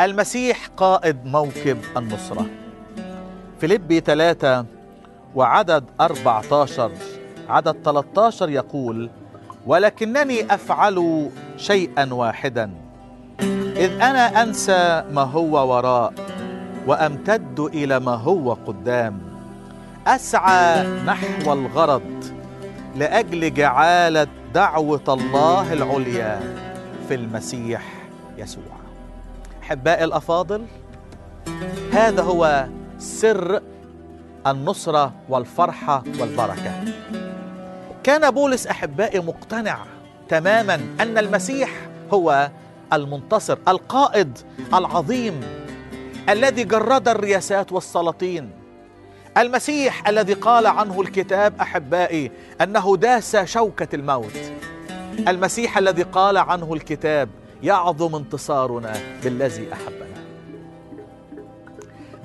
المسيح 0.00 0.68
قائد 0.76 1.24
موكب 1.24 1.78
النصرة. 1.96 2.46
فيليبي 3.60 4.00
ثلاثة 4.00 4.66
وعدد 5.34 5.84
14 6.00 6.90
عدد 7.48 7.76
13 7.84 8.48
يقول 8.48 9.10
ولكنني 9.66 10.54
أفعل 10.54 11.28
شيئا 11.56 12.14
واحدا. 12.14 12.70
إذ 13.76 13.92
أنا 13.92 14.42
أنسى 14.42 15.04
ما 15.12 15.22
هو 15.22 15.76
وراء 15.76 16.12
وأمتد 16.86 17.60
إلى 17.60 18.00
ما 18.00 18.14
هو 18.14 18.52
قدام. 18.52 19.20
أسعى 20.06 20.86
نحو 20.86 21.52
الغرض 21.52 22.24
لأجل 22.96 23.54
جعالة 23.54 24.26
دعوة 24.54 25.04
الله 25.08 25.72
العليا 25.72 26.40
في 27.08 27.14
المسيح 27.14 27.82
يسوع. 28.38 28.78
أحبائي 29.62 30.04
الأفاضل 30.04 30.66
هذا 31.92 32.22
هو 32.22 32.66
سر 32.98 33.62
النصرة 34.46 35.12
والفرحة 35.28 36.02
والبركة. 36.20 36.72
كان 38.08 38.30
بولس 38.30 38.66
أحبائي 38.66 39.20
مقتنع 39.20 39.78
تماما 40.28 40.74
أن 41.00 41.18
المسيح 41.18 41.70
هو 42.12 42.50
المنتصر 42.92 43.58
القائد 43.68 44.38
العظيم 44.74 45.40
الذي 46.28 46.64
جرد 46.64 47.08
الرياسات 47.08 47.72
والسلاطين. 47.72 48.50
المسيح 49.38 50.08
الذي 50.08 50.32
قال 50.32 50.66
عنه 50.66 51.00
الكتاب 51.00 51.60
أحبائي 51.60 52.30
أنه 52.60 52.96
داس 52.96 53.36
شوكة 53.36 53.88
الموت. 53.94 54.52
المسيح 55.28 55.78
الذي 55.78 56.02
قال 56.02 56.36
عنه 56.36 56.74
الكتاب 56.74 57.28
يعظم 57.62 58.14
انتصارنا 58.14 58.92
بالذي 59.24 59.72
أحبنا. 59.72 60.24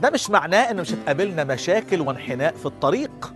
ده 0.02 0.10
مش 0.10 0.30
معناه 0.30 0.72
ان 0.72 0.82
مش 0.82 0.94
هتقابلنا 0.94 1.44
مشاكل 1.44 2.02
وانحناء 2.02 2.54
في 2.54 2.66
الطريق. 2.66 3.34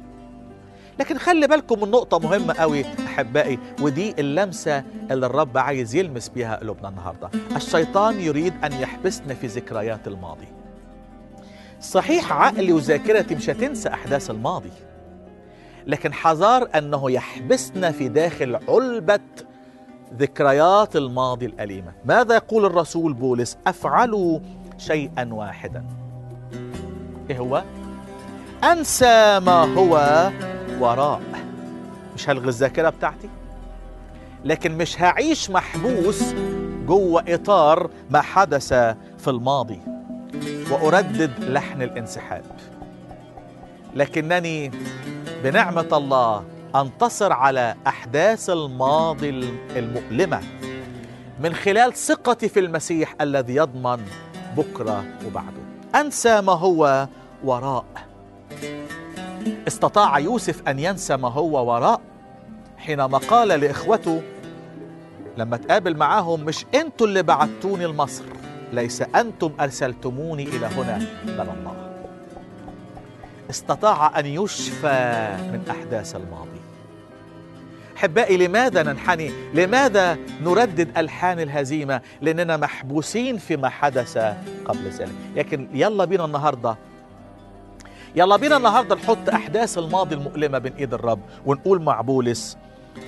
لكن 0.99 1.17
خلي 1.17 1.47
بالكم 1.47 1.81
من 1.81 1.91
نقطة 1.91 2.19
مهمة 2.19 2.53
قوي 2.53 2.86
أحبائي 3.05 3.60
ودي 3.81 4.15
اللمسة 4.19 4.83
اللي 5.12 5.25
الرب 5.25 5.57
عايز 5.57 5.95
يلمس 5.95 6.29
بيها 6.29 6.55
قلوبنا 6.55 6.89
النهاردة. 6.89 7.29
الشيطان 7.55 8.19
يريد 8.19 8.53
أن 8.63 8.73
يحبسنا 8.73 9.33
في 9.33 9.47
ذكريات 9.47 10.07
الماضي. 10.07 10.47
صحيح 11.81 12.33
عقلي 12.33 12.73
وذاكرتي 12.73 13.36
مش 13.36 13.49
هتنسى 13.49 13.89
أحداث 13.89 14.31
الماضي 14.31 14.71
لكن 15.88 16.13
حذار 16.13 16.69
أنه 16.75 17.12
يحبسنا 17.12 17.91
في 17.91 18.07
داخل 18.07 18.60
علبة 18.69 19.19
ذكريات 20.17 20.95
الماضي 20.95 21.45
الأليمة. 21.45 21.91
ماذا 22.05 22.36
يقول 22.36 22.65
الرسول 22.65 23.13
بولس؟ 23.13 23.57
أفعلوا 23.67 24.39
شيئا 24.77 25.29
واحدا. 25.31 25.86
إيه 27.29 27.39
هو؟ 27.39 27.63
أنسى 28.63 29.39
ما 29.39 29.73
هو 29.75 30.29
وراء. 30.79 31.21
مش 32.15 32.29
هلغي 32.29 32.47
الذاكرة 32.47 32.89
بتاعتي؟ 32.89 33.29
لكن 34.45 34.77
مش 34.77 35.01
هعيش 35.01 35.49
محبوس 35.49 36.23
جوه 36.87 37.23
إطار 37.27 37.89
ما 38.09 38.21
حدث 38.21 38.73
في 39.17 39.27
الماضي 39.27 39.79
وأردد 40.71 41.31
لحن 41.39 41.81
الانسحاب. 41.81 42.43
لكنني 43.95 44.71
بنعمة 45.43 45.87
الله 45.93 46.43
أنتصر 46.75 47.33
على 47.33 47.75
أحداث 47.87 48.49
الماضي 48.49 49.29
المؤلمة 49.75 50.41
من 51.39 51.53
خلال 51.53 51.93
ثقتي 51.93 52.49
في 52.49 52.59
المسيح 52.59 53.15
الذي 53.21 53.55
يضمن 53.55 54.01
بكرة 54.57 55.03
وبعده. 55.25 55.61
أنسى 55.95 56.41
ما 56.41 56.53
هو 56.53 57.07
وراء. 57.43 57.85
استطاع 59.67 60.19
يوسف 60.19 60.67
أن 60.67 60.79
ينسى 60.79 61.17
ما 61.17 61.27
هو 61.27 61.73
وراء 61.73 62.01
حينما 62.77 63.17
قال 63.17 63.47
لإخوته 63.47 64.21
لما 65.38 65.57
تقابل 65.57 65.97
معاهم 65.97 66.45
مش 66.45 66.65
أنتوا 66.75 67.07
اللي 67.07 67.23
بعتوني 67.23 67.86
لمصر 67.86 68.23
ليس 68.73 69.01
أنتم 69.01 69.51
أرسلتموني 69.60 70.43
إلى 70.43 70.65
هنا 70.65 70.97
بل 71.25 71.41
الله. 71.41 71.88
استطاع 73.49 74.19
أن 74.19 74.25
يشفى 74.25 75.36
من 75.51 75.62
أحداث 75.69 76.15
الماضي. 76.15 76.60
احبائي 77.97 78.38
لماذا 78.38 78.83
ننحني؟ 78.83 79.31
لماذا 79.53 80.17
نردد 80.43 80.97
ألحان 80.97 81.39
الهزيمة؟ 81.39 82.01
لأننا 82.21 82.57
محبوسين 82.57 83.38
فيما 83.38 83.69
حدث 83.69 84.17
قبل 84.65 84.89
ذلك. 84.89 85.12
لكن 85.36 85.67
يلا 85.73 86.05
بينا 86.05 86.25
النهارده 86.25 86.77
يلا 88.15 88.35
بينا 88.35 88.57
النهارده 88.57 88.95
نحط 88.95 89.29
أحداث 89.33 89.77
الماضي 89.77 90.15
المؤلمة 90.15 90.57
بين 90.57 90.73
إيد 90.73 90.93
الرب 90.93 91.19
ونقول 91.45 91.81
مع 91.81 92.01
بولس 92.01 92.57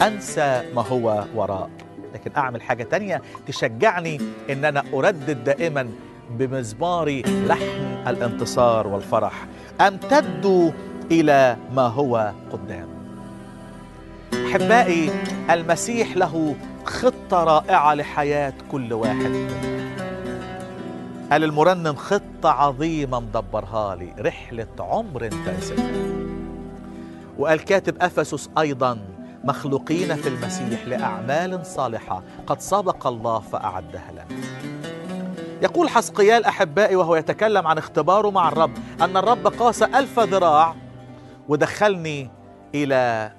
أنسى 0.02 0.64
ما 0.76 0.82
هو 0.82 1.24
وراء. 1.36 1.70
لكن 2.14 2.32
أعمل 2.38 2.62
حاجة 2.62 2.84
تانية 2.84 3.22
تشجعني 3.48 4.22
إن 4.50 4.66
أنا 4.66 4.84
أردد 4.94 5.44
دائما 5.44 5.90
بمزماري 6.30 7.22
لحن 7.22 8.04
الانتصار 8.08 8.88
والفرح. 8.88 9.46
أمتد 9.82 10.74
إلى 11.12 11.58
ما 11.74 11.88
هو 11.88 12.32
قدام. 12.52 12.88
أحبائي 14.34 15.12
المسيح 15.50 16.18
له 16.18 16.56
خطة 16.86 17.44
رائعة 17.44 17.94
لحياة 17.94 18.54
كل 18.72 18.94
واحد. 18.94 19.50
قال 21.32 21.44
المرنم 21.44 21.96
خطة 21.96 22.50
عظيمة 22.50 23.20
مدبرها 23.20 23.96
لي؟ 23.96 24.14
رحلة 24.20 24.68
عمر 24.80 25.30
تاسفة 25.46 25.84
وقال 27.38 27.60
كاتب 27.60 27.96
أفسس 28.02 28.50
أيضا 28.58 29.00
مخلوقين 29.44 30.16
في 30.16 30.30
المسيح 30.30 30.88
لأعمال 30.88 31.66
صالحة 31.66 32.24
قد 32.48 32.62
سبق 32.62 33.08
الله 33.08 33.40
فأعدها 33.40 34.12
لنا. 34.12 34.26
يقول 35.62 35.90
حسقيال 35.90 36.46
أحبائي 36.46 36.96
وهو 36.96 37.16
يتكلم 37.16 37.68
عن 37.68 37.78
اختباره 37.78 38.30
مع 38.30 38.48
الرب 38.50 38.72
أن 39.02 39.18
الرب 39.18 39.48
قاس 39.48 39.84
ألف 39.84 40.20
ذراع 40.20 40.76
ودخلني 41.48 42.30
إلى 42.76 43.32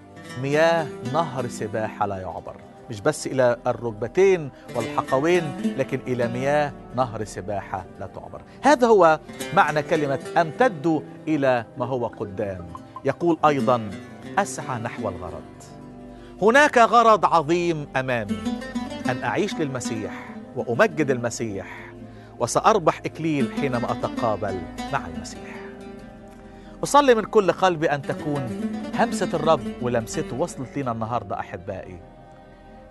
مياه 0.42 0.86
نهر 1.12 1.48
سباحة 1.48 2.06
لا 2.06 2.16
يعبر. 2.16 2.56
مش 2.90 3.00
بس 3.00 3.26
إلى 3.26 3.56
الركبتين 3.66 4.50
والحقوين 4.76 5.74
لكن 5.78 6.00
إلى 6.06 6.28
مياه 6.28 6.72
نهر 6.96 7.24
سباحة 7.24 7.84
لا 8.00 8.06
تعبر. 8.06 8.42
هذا 8.62 8.86
هو 8.86 9.20
معنى 9.54 9.82
كلمة 9.82 10.18
أمتد 10.36 11.02
إلى 11.28 11.64
ما 11.78 11.86
هو 11.86 12.06
قدام. 12.06 12.66
يقول 13.04 13.38
أيضا 13.44 13.90
أسعى 14.38 14.80
نحو 14.80 15.08
الغرض. 15.08 15.42
هناك 16.42 16.78
غرض 16.78 17.24
عظيم 17.24 17.86
أمامي 17.96 18.38
أن 19.10 19.22
أعيش 19.24 19.54
للمسيح 19.54 20.34
وأمجد 20.56 21.10
المسيح 21.10 21.92
وسأربح 22.38 22.98
إكليل 23.06 23.52
حينما 23.52 23.92
أتقابل 23.92 24.60
مع 24.92 25.06
المسيح. 25.06 25.40
أصلي 26.82 27.14
من 27.14 27.24
كل 27.24 27.52
قلبي 27.52 27.86
أن 27.86 28.02
تكون 28.02 28.72
همسة 28.98 29.28
الرب 29.34 29.60
ولمسته 29.82 30.36
وصلت 30.36 30.78
لنا 30.78 30.92
النهاردة 30.92 31.40
أحبائي. 31.40 32.00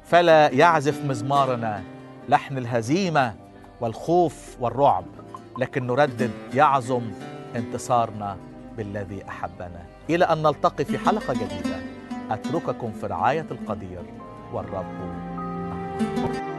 فلا 0.10 0.50
يعزف 0.50 1.06
مزمارنا 1.06 1.84
لحن 2.30 2.58
الهزيمة 2.58 3.34
والخوف 3.82 4.58
والرعب 4.60 5.06
لكن 5.58 5.88
نردد 5.88 6.32
يعظم 6.54 7.02
انتصارنا 7.56 8.38
بالذي 8.78 9.24
أحبنا. 9.30 9.86
إلى 10.10 10.26
أن 10.26 10.43
نلتقي 10.43 10.86
في 10.86 10.98
حلقة 10.98 11.34
جديدة 11.34 11.80
أترككم 12.32 12.91
في 12.91 13.08
رعاية 13.08 13.45
القدير 13.52 14.04
والرب. 14.54 14.86
معكم 16.17 16.50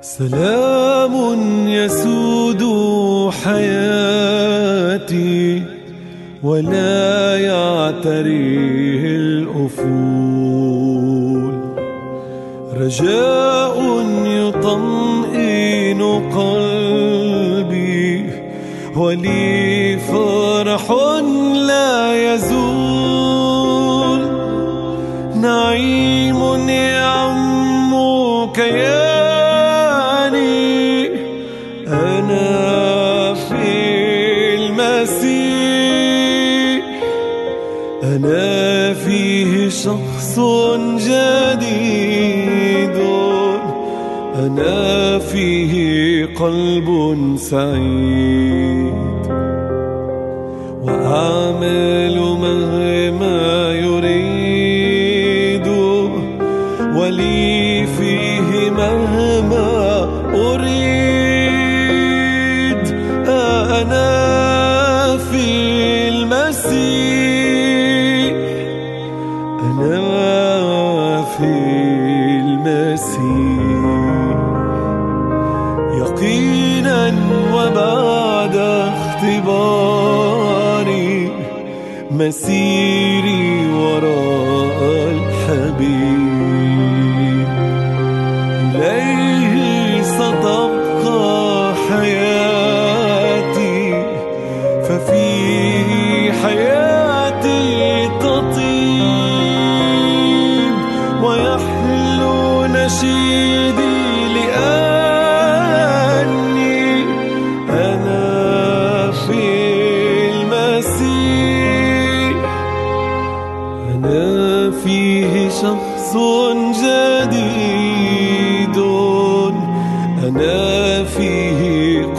سلام 0.00 1.14
يسود 1.68 2.62
حياتي 3.30 4.82
ولا 6.42 7.38
يعتريه 7.38 9.02
الأفول. 9.16 10.72
رجاء 12.80 13.76
يطمئن 14.26 16.02
قلبي 16.36 18.10
ولي 18.96 19.98
فرح 19.98 20.90
لا 21.66 22.34
يزول. 22.34 24.22
نعيم 25.40 26.68
يعم 26.68 27.92
كياني 28.52 29.11
شخص 40.32 40.40
جديد. 40.96 42.96
أنا 44.34 45.18
فيه 45.18 46.26
قلب 46.26 46.88
سعيد. 47.36 48.92
وأعمل 50.82 52.31
مسيري 82.28 83.66
وراء 83.66 85.08
الحبيب. 85.10 86.31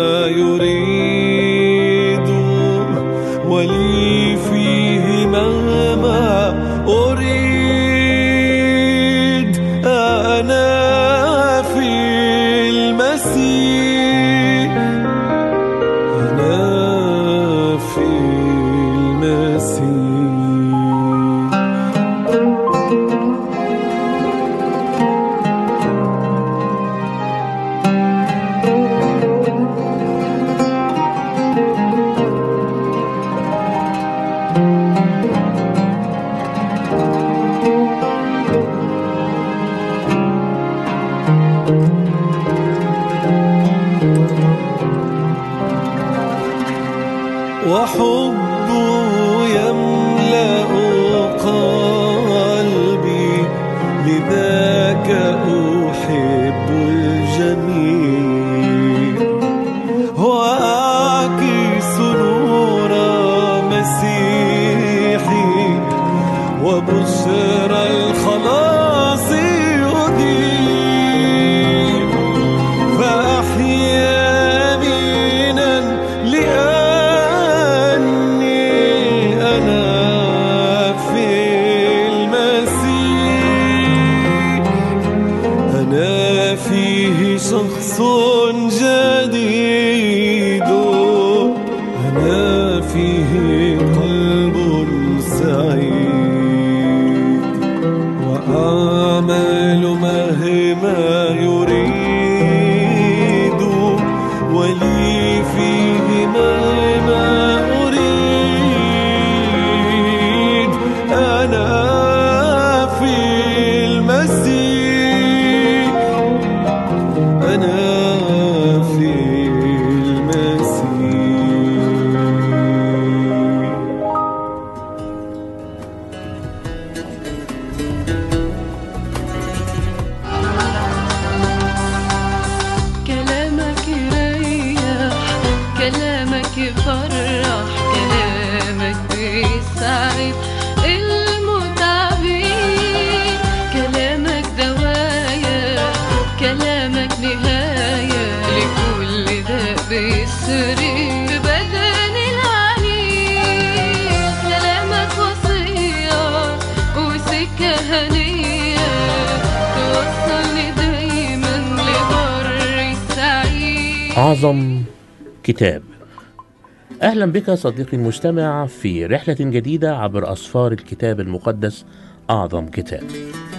صديقي 167.55 167.97
المستمع 167.97 168.65
في 168.65 169.05
رحلة 169.05 169.35
جديدة 169.39 169.97
عبر 169.97 170.33
أسفار 170.33 170.71
الكتاب 170.71 171.19
المقدس 171.19 171.85
أعظم 172.29 172.67
كتاب. 172.67 173.03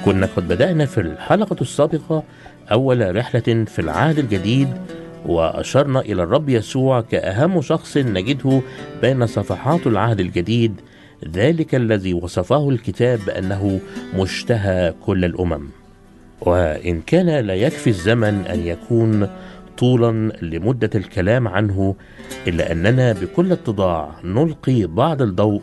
كنا 0.05 0.29
قد 0.37 0.49
بدأنا 0.49 0.87
في 0.87 1.01
الحلقة 1.01 1.57
السابقة 1.61 2.23
أول 2.73 3.17
رحلة 3.17 3.65
في 3.65 3.79
العهد 3.79 4.19
الجديد 4.19 4.69
وأشرنا 5.27 6.01
إلى 6.01 6.23
الرب 6.23 6.49
يسوع 6.49 7.01
كأهم 7.01 7.61
شخص 7.63 7.97
نجده 7.97 8.61
بين 9.03 9.27
صفحات 9.27 9.87
العهد 9.87 10.21
الجديد 10.21 10.75
ذلك 11.33 11.75
الذي 11.75 12.15
وصفه 12.15 12.71
الكتاب 12.71 13.21
بأنه 13.27 13.81
مشتهى 14.15 14.95
كل 15.07 15.25
الأمم. 15.25 15.69
وإن 16.41 17.01
كان 17.01 17.47
لا 17.47 17.55
يكفي 17.55 17.91
الزمن 17.91 18.47
أن 18.47 18.67
يكون 18.67 19.29
طولا 19.79 20.33
لمدة 20.43 20.91
الكلام 20.95 21.49
عنه 21.49 21.95
إلا 22.47 22.73
أننا 22.73 23.13
بكل 23.13 23.53
اتضاع 23.53 24.11
نلقي 24.25 24.87
بعض 24.87 25.23
الضوء 25.23 25.63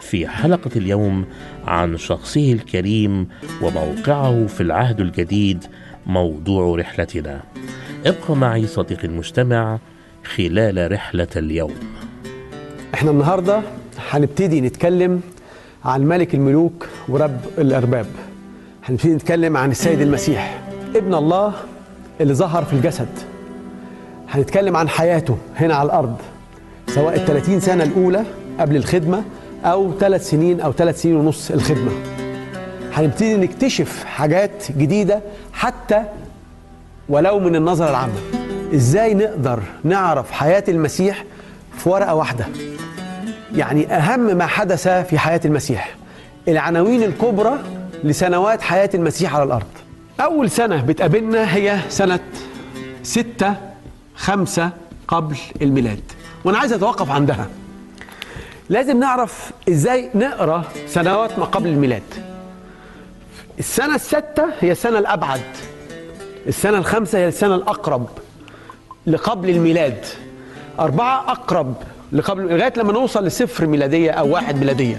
في 0.00 0.28
حلقة 0.28 0.70
اليوم 0.76 1.24
عن 1.66 1.96
شخصه 1.96 2.52
الكريم 2.52 3.28
وموقعه 3.62 4.46
في 4.46 4.60
العهد 4.60 5.00
الجديد 5.00 5.64
موضوع 6.06 6.76
رحلتنا. 6.76 7.42
ابقى 8.06 8.36
معي 8.36 8.66
صديقي 8.66 9.04
المستمع 9.04 9.78
خلال 10.24 10.92
رحلة 10.92 11.28
اليوم. 11.36 11.74
إحنا 12.94 13.10
النهارده 13.10 13.62
هنبتدي 14.10 14.60
نتكلم 14.60 15.20
عن 15.84 16.02
ملك 16.02 16.34
الملوك 16.34 16.88
ورب 17.08 17.40
الأرباب. 17.58 18.06
هنبتدي 18.84 19.14
نتكلم 19.14 19.56
عن 19.56 19.70
السيد 19.70 20.00
المسيح 20.00 20.62
ابن 20.96 21.14
الله 21.14 21.54
اللي 22.20 22.34
ظهر 22.34 22.64
في 22.64 22.72
الجسد. 22.72 23.08
هنتكلم 24.30 24.76
عن 24.76 24.88
حياته 24.88 25.36
هنا 25.56 25.74
على 25.74 25.86
الأرض 25.86 26.16
سواء 26.88 27.14
ال 27.14 27.26
30 27.26 27.60
سنة 27.60 27.84
الأولى 27.84 28.24
قبل 28.60 28.76
الخدمة 28.76 29.22
أو 29.64 29.92
ثلاث 30.00 30.30
سنين 30.30 30.60
أو 30.60 30.72
ثلاث 30.72 31.02
سنين 31.02 31.16
ونص 31.16 31.50
الخدمة. 31.50 31.90
هنبتدي 32.92 33.36
نكتشف 33.36 34.04
حاجات 34.04 34.50
جديدة 34.78 35.20
حتى 35.52 36.02
ولو 37.08 37.38
من 37.38 37.56
النظره 37.56 37.90
العامه 37.90 38.14
إزاي 38.74 39.14
نقدر 39.14 39.60
نعرف 39.84 40.30
حياة 40.30 40.64
المسيح 40.68 41.24
في 41.78 41.88
ورقة 41.88 42.14
واحدة؟ 42.14 42.46
يعني 43.54 43.86
أهم 43.96 44.36
ما 44.36 44.46
حدث 44.46 44.88
في 44.88 45.18
حياة 45.18 45.40
المسيح 45.44 45.94
العناوين 46.48 47.02
الكبرى 47.02 47.58
لسنوات 48.04 48.62
حياة 48.62 48.90
المسيح 48.94 49.34
على 49.34 49.44
الأرض. 49.44 49.66
أول 50.20 50.50
سنة 50.50 50.82
بتقابلنا 50.82 51.54
هي 51.56 51.78
سنة 51.88 52.20
ستة 53.02 53.54
خمسة 54.18 54.70
قبل 55.08 55.36
الميلاد. 55.62 56.00
وأنا 56.44 56.58
عايز 56.58 56.72
أتوقف 56.72 57.10
عندها. 57.10 57.48
لازم 58.68 59.00
نعرف 59.00 59.50
إزاي 59.68 60.10
نقرأ 60.14 60.64
سنوات 60.86 61.38
ما 61.38 61.44
قبل 61.44 61.68
الميلاد. 61.68 62.02
السنة 63.58 63.94
الستة 63.94 64.44
هي 64.60 64.72
السنة 64.72 64.98
الأبعد. 64.98 65.40
السنة 66.46 66.78
الخامسه 66.78 67.18
هي 67.18 67.28
السنة 67.28 67.54
الأقرب 67.54 68.08
لقبل 69.06 69.50
الميلاد. 69.50 70.04
أربعة 70.80 71.30
أقرب 71.32 71.74
لقبل 72.12 72.42
لغاية 72.42 72.72
لما 72.76 72.92
نوصل 72.92 73.26
لصفر 73.26 73.66
ميلادية 73.66 74.10
أو 74.10 74.34
واحد 74.34 74.56
ميلادية. 74.58 74.98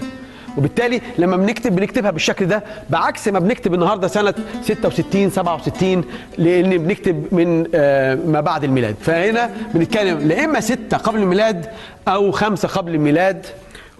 وبالتالي 0.58 1.00
لما 1.18 1.36
بنكتب 1.36 1.76
بنكتبها 1.76 2.10
بالشكل 2.10 2.46
ده 2.46 2.62
بعكس 2.90 3.28
ما 3.28 3.38
بنكتب 3.38 3.74
النهارده 3.74 4.08
سنة 4.08 4.34
66 4.62 5.30
67 5.30 6.04
لأن 6.38 6.78
بنكتب 6.78 7.24
من 7.34 7.66
آه، 7.74 8.14
ما 8.14 8.40
بعد 8.40 8.64
الميلاد. 8.64 8.96
فهنا 9.00 9.50
بنتكلم 9.74 10.18
لا 10.18 10.44
إما 10.44 10.60
ستة 10.60 10.96
قبل 10.96 11.18
الميلاد 11.18 11.66
أو 12.08 12.30
خمسة 12.32 12.68
قبل 12.68 12.94
الميلاد 12.94 13.46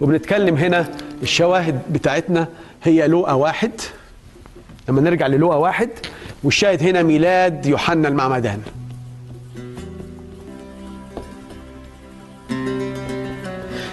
وبنتكلم 0.01 0.57
هنا 0.57 0.87
الشواهد 1.23 1.81
بتاعتنا 1.91 2.49
هي 2.85 3.09
لوقا 3.09 3.33
واحد. 3.33 3.71
لما 4.89 5.01
نرجع 5.01 5.27
للوقا 5.27 5.57
واحد 5.57 5.91
والشاهد 6.45 6.83
هنا 6.83 7.03
ميلاد 7.03 7.67
يوحنا 7.67 8.09
المعمدان. 8.09 8.61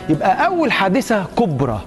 يبقى 0.10 0.46
أول 0.46 0.72
حادثة 0.72 1.26
كبرى 1.38 1.82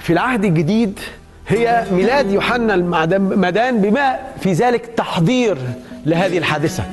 في 0.00 0.12
العهد 0.12 0.44
الجديد 0.44 1.00
هي 1.48 1.84
ميلاد 1.92 2.30
يوحنا 2.30 2.74
المعمدان 2.74 3.80
بما 3.80 4.18
في 4.40 4.52
ذلك 4.52 4.86
تحضير 4.86 5.58
لهذه 6.06 6.38
الحادثة. 6.38 6.84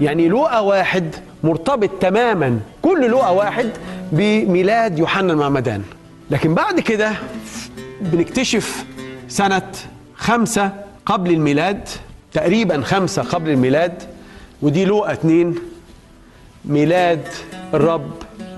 يعني 0.00 0.28
لوقا 0.28 0.58
واحد 0.58 1.14
مرتبط 1.44 1.90
تماما 2.00 2.60
كل 2.82 3.10
لوقا 3.10 3.30
واحد 3.30 3.70
بميلاد 4.12 4.98
يوحنا 4.98 5.32
المعمدان 5.32 5.82
لكن 6.30 6.54
بعد 6.54 6.80
كده 6.80 7.12
بنكتشف 8.00 8.84
سنة 9.28 9.62
خمسة 10.16 10.70
قبل 11.06 11.30
الميلاد 11.30 11.88
تقريبا 12.32 12.82
خمسة 12.82 13.22
قبل 13.22 13.50
الميلاد 13.50 14.02
ودي 14.62 14.84
لوقا 14.84 15.12
اتنين 15.12 15.54
ميلاد 16.64 17.20
الرب 17.74 18.10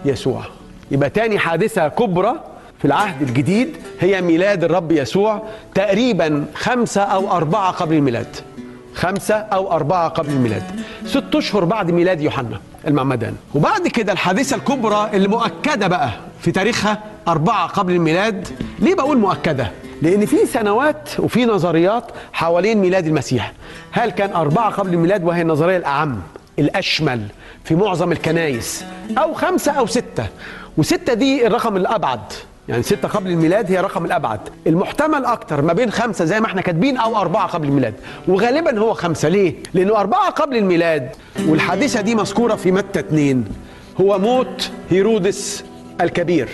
يسوع. 0.05 0.45
يبقى 0.91 1.11
تاني 1.11 1.39
حادثة 1.39 1.89
كبرى 1.89 2.45
في 2.85 2.89
العهد 2.89 3.23
الجديد 3.23 3.77
هي 4.01 4.23
ميلاد 4.23 4.65
الرب 4.65 4.93
يسوع 4.93 5.43
تقريبا 5.75 6.47
خمسة 6.55 7.03
أو 7.03 7.33
أربعة 7.33 7.71
قبل 7.71 7.95
الميلاد. 7.95 8.37
خمسة 8.95 9.35
أو 9.35 9.73
أربعة 9.73 10.09
قبل 10.09 10.31
الميلاد. 10.33 10.63
ست 11.07 11.35
أشهر 11.35 11.65
بعد 11.65 11.91
ميلاد 11.91 12.21
يوحنا 12.21 12.61
المعمدان. 12.87 13.35
وبعد 13.55 13.89
كده 13.89 14.13
الحادثة 14.13 14.57
الكبرى 14.57 15.11
اللي 15.15 15.29
مؤكدة 15.29 15.87
بقى 15.87 16.11
في 16.41 16.53
تاريخها 16.53 17.03
أربعة 17.29 17.67
قبل 17.67 17.93
الميلاد. 17.93 18.49
ليه 18.79 18.95
بقول 18.95 19.19
مؤكدة؟ 19.19 19.71
لأن 20.03 20.27
في 20.27 20.47
سنوات 20.47 21.09
وفي 21.19 21.45
نظريات 21.47 22.05
حوالين 22.33 22.79
ميلاد 22.79 23.07
المسيح. 23.07 23.53
هل 23.93 24.11
كان 24.11 24.33
أربعة 24.33 24.71
قبل 24.71 24.95
الميلاد 24.95 25.25
وهي 25.25 25.43
النظرية 25.43 25.77
الأعم 25.77 26.21
الأشمل 26.59 27.21
في 27.65 27.75
معظم 27.75 28.13
الكنايس 28.13 28.85
أو 29.19 29.35
خمسة 29.35 29.73
أو 29.73 29.87
ستة. 29.87 30.27
وستة 30.77 31.15
دي 31.15 31.47
الرقم 31.47 31.77
الأبعد. 31.77 32.21
يعني 32.69 32.83
ستة 32.83 33.09
قبل 33.09 33.31
الميلاد 33.31 33.73
هي 33.73 33.81
الرقم 33.81 34.05
الأبعد. 34.05 34.41
المحتمل 34.67 35.25
أكتر 35.25 35.63
ما 35.63 35.73
بين 35.73 35.91
خمسة 35.91 36.25
زي 36.25 36.41
ما 36.41 36.47
إحنا 36.47 36.61
كاتبين 36.61 36.97
أو 36.97 37.17
أربعة 37.17 37.47
قبل 37.47 37.69
الميلاد. 37.69 37.95
وغالبا 38.29 38.79
هو 38.79 38.95
خمسة. 38.95 39.29
ليه؟ 39.29 39.55
لأنه 39.75 39.97
أربعة 39.97 40.31
قبل 40.31 40.57
الميلاد. 40.57 41.09
والحادثة 41.49 42.01
دي 42.01 42.15
مذكورة 42.15 42.55
في 42.55 42.73
متى 42.73 42.99
اتنين. 42.99 43.45
هو 44.01 44.19
موت 44.19 44.71
هيرودس 44.91 45.65
الكبير 46.01 46.49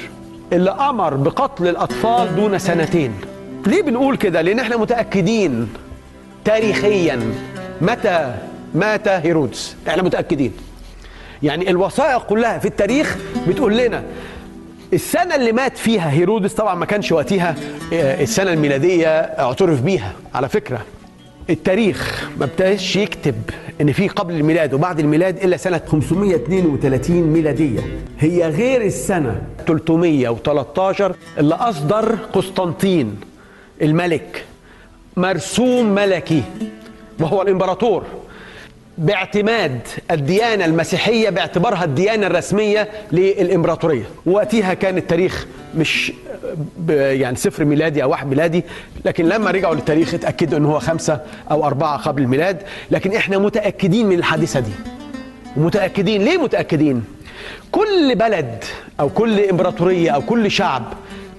اللي 0.53 0.71
أمر 0.71 1.15
بقتل 1.15 1.69
الأطفال 1.69 2.37
دون 2.37 2.59
سنتين. 2.59 3.13
ليه 3.67 3.83
بنقول 3.83 4.17
كده؟ 4.17 4.41
لأن 4.43 4.59
إحنا 4.59 4.77
متأكدين 4.77 5.69
تاريخيا 6.45 7.33
متى 7.81 8.35
مات 8.75 9.09
هيرودس. 9.09 9.77
إحنا 9.89 10.03
متأكدين. 10.03 10.53
يعني 11.43 11.71
الوثائق 11.71 12.23
كلها 12.23 12.59
في 12.59 12.69
التاريخ 12.69 13.17
بتقول 13.49 13.77
لنا 13.77 14.03
السنة 14.93 15.35
اللي 15.35 15.53
مات 15.53 15.79
فيها 15.79 16.11
هيرودس 16.11 16.53
طبعا 16.55 16.75
ما 16.75 16.87
كانش 16.87 17.13
وقتها 17.13 17.55
آه، 17.93 18.23
السنة 18.23 18.53
الميلادية 18.53 19.09
اعترف 19.19 19.81
بيها. 19.83 20.13
على 20.35 20.49
فكرة 20.49 20.81
التاريخ 21.51 22.29
ما 22.39 22.45
ابتداش 22.45 22.97
يكتب 22.97 23.35
إن 23.81 23.93
في 23.93 24.09
قبل 24.09 24.35
الميلاد 24.35 24.75
وبعد 24.75 25.01
الميلاد 25.01 25.45
إلا 25.45 25.57
سنة 25.57 25.81
532 25.89 27.23
ميلادية. 27.23 27.81
هي 28.21 28.49
غير 28.49 28.83
السنة 28.83 29.43
313 29.67 31.15
اللي 31.39 31.55
أصدر 31.55 32.15
قسطنطين 32.33 33.17
الملك 33.83 34.45
مرسوم 35.17 35.87
ملكي 35.95 36.43
وهو 37.21 37.43
الإمبراطور. 37.43 38.05
باعتماد 39.01 39.81
الديانة 40.11 40.65
المسيحية 40.65 41.31
باعتبارها 41.31 41.85
الديانة 41.85 42.27
الرسمية 42.27 42.89
للإمبراطورية. 43.13 44.03
وقتها 44.27 44.75
كان 44.75 44.97
التاريخ 44.97 45.47
مش 45.77 46.13
يعني 46.89 47.37
صفر 47.37 47.65
ميلادي 47.65 48.03
أو 48.03 48.11
واحد 48.11 48.27
ميلادي 48.29 48.65
لكن 49.05 49.29
لما 49.29 49.51
رجعوا 49.51 49.75
للتاريخ 49.75 50.15
اتأكدوا 50.15 50.59
أنه 50.59 50.69
هو 50.73 50.79
خمسة 50.79 51.21
أو 51.51 51.65
أربعة 51.67 51.97
قبل 51.99 52.23
الميلاد. 52.23 52.63
لكن 52.91 53.13
إحنا 53.13 53.39
متأكدين 53.39 54.07
من 54.07 54.19
الحادثة 54.19 54.61
دي. 54.61 54.71
ومتأكدين 55.57 56.23
ليه 56.23 56.39
متأكدين؟ 56.39 57.05
كل 57.73 58.15
بلد 58.15 58.65
أو 59.01 59.09
كل 59.09 59.41
إمبراطورية 59.41 60.11
أو 60.11 60.23
كل 60.23 60.51
شعب 60.51 60.83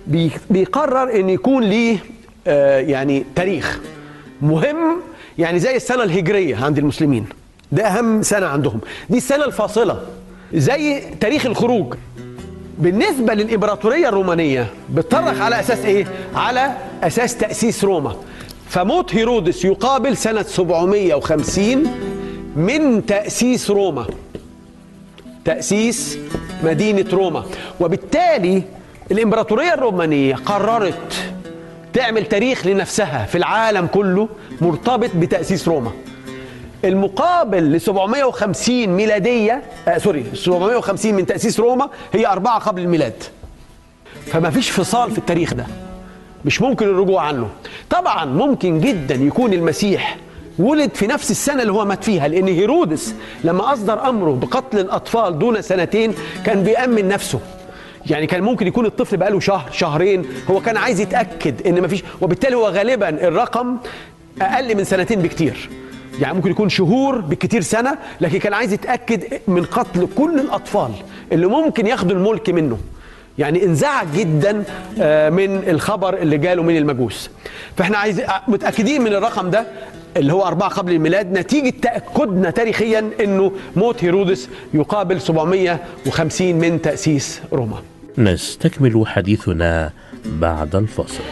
بي- 0.08 0.32
بيقرر 0.50 1.16
أن 1.20 1.30
يكون 1.30 1.64
ليه 1.64 1.98
آه، 2.48 2.80
يعني 2.80 3.26
تاريخ 3.36 3.80
مهم 4.42 5.02
يعني 5.38 5.60
زي 5.60 5.76
السنة 5.76 6.04
الهجرية 6.04 6.56
عند 6.66 6.78
المسلمين. 6.78 7.26
ده 7.72 7.88
أهم 7.88 8.22
سنة 8.22 8.46
عندهم. 8.46 8.80
دي 9.10 9.18
السنة 9.18 9.46
الفاصلة. 9.46 10.02
زي 10.54 11.00
تاريخ 11.20 11.46
الخروج. 11.46 11.94
بالنسبة 12.80 13.34
للإمبراطورية 13.34 14.10
الرومانية 14.10 14.68
بتطرق 14.90 15.42
على 15.42 15.60
أساس 15.60 15.86
إيه؟ 15.86 16.06
على 16.36 16.72
أساس 17.04 17.38
تأسيس 17.38 17.84
روما. 17.84 18.16
فموت 18.70 19.16
هيرودس 19.16 19.66
يقابل 19.66 20.18
سنة 20.18 20.44
750 20.44 21.84
من 22.56 23.06
تأسيس 23.06 23.70
روما. 23.72 24.06
تأسيس 25.46 26.18
مدينة 26.64 27.06
روما. 27.14 27.44
وبالتالي 27.80 28.64
الإمبراطورية 29.12 29.74
الرومانية 29.74 30.36
قررت 30.36 31.14
تعمل 31.94 32.26
تاريخ 32.26 32.68
لنفسها 32.68 33.26
في 33.26 33.38
العالم 33.38 33.88
كله 33.88 34.30
مرتبط 34.62 35.10
بتأسيس 35.16 35.68
روما. 35.68 35.92
المقابل 36.86 37.72
ل 37.72 37.82
750 37.82 38.88
ميلادية 38.88 39.62
آه 39.88 39.98
سوري 39.98 40.26
750 40.34 41.14
من 41.14 41.26
تأسيس 41.26 41.60
روما 41.60 41.90
هي 42.14 42.28
أربعة 42.28 42.60
قبل 42.60 42.82
الميلاد. 42.82 43.24
فما 44.26 44.50
فيش 44.50 44.70
فصال 44.70 45.12
في 45.12 45.18
التاريخ 45.18 45.54
ده 45.54 45.66
مش 46.46 46.62
ممكن 46.62 46.86
الرجوع 46.86 47.22
عنه. 47.24 47.50
طبعا 47.90 48.26
ممكن 48.26 48.80
جدا 48.80 49.16
يكون 49.16 49.54
المسيح 49.54 50.18
ولد 50.60 50.92
في 50.94 51.08
نفس 51.08 51.32
السنة 51.32 51.62
اللي 51.62 51.74
هو 51.74 51.86
مات 51.86 52.04
فيها 52.04 52.28
لأن 52.28 52.48
هيرودس 52.48 53.16
لما 53.44 53.74
أصدر 53.74 54.10
أمره 54.10 54.32
بقتل 54.32 54.80
الأطفال 54.80 55.40
دون 55.40 55.62
سنتين 55.62 56.14
كان 56.46 56.64
بيأمن 56.64 57.08
نفسه. 57.08 57.40
يعني 58.06 58.28
كان 58.28 58.42
ممكن 58.44 58.68
يكون 58.68 58.86
الطفل 58.86 59.18
بقاله 59.18 59.40
شهر 59.40 59.70
شهرين 59.72 60.26
هو 60.52 60.62
كان 60.62 60.78
عايز 60.78 61.00
يتأكد 61.00 61.68
إن 61.68 61.82
مفيش 61.82 62.04
وبالتالي 62.22 62.56
هو 62.56 62.68
غالبا 62.68 63.10
الرقم 63.10 63.78
أقل 64.42 64.76
من 64.78 64.84
سنتين 64.84 65.22
بكتير. 65.22 65.70
يعني 66.22 66.34
ممكن 66.34 66.52
يكون 66.52 66.70
شهور 66.70 67.22
بالكتير 67.22 67.62
سنة 67.62 67.98
لكن 68.22 68.40
كان 68.40 68.54
عايز 68.54 68.74
يتأكد 68.74 69.24
من 69.48 69.64
قتل 69.64 70.08
كل 70.18 70.40
الأطفال 70.40 70.92
اللي 71.32 71.48
ممكن 71.48 71.88
ياخدوا 71.88 72.18
الملك 72.18 72.50
منه. 72.50 72.78
يعني 73.38 73.66
انزعج 73.66 74.08
جدا 74.16 74.64
آه، 75.00 75.30
من 75.30 75.70
الخبر 75.70 76.18
اللي 76.18 76.38
جاله 76.38 76.64
من 76.64 76.78
المجوس. 76.78 77.30
فاحنا 77.78 77.98
عايز 77.98 78.22
متأكدين 78.48 79.02
من 79.02 79.14
الرقم 79.14 79.50
ده 79.50 79.66
اللي 80.18 80.34
هو 80.34 80.44
أربعة 80.44 80.70
قبل 80.70 80.92
الميلاد. 80.92 81.32
نتيجة 81.38 81.74
تأكدنا 81.82 82.50
تاريخيا 82.50 83.10
أنه 83.20 83.52
موت 83.76 84.04
هيرودس 84.04 84.50
يقابل 84.74 85.22
750 85.22 86.56
من 86.56 86.82
تأسيس 86.82 87.42
روما. 87.54 87.82
نستكمل 88.18 89.08
حديثنا 89.08 89.92
بعد 90.26 90.76
الفاصل. 90.76 91.24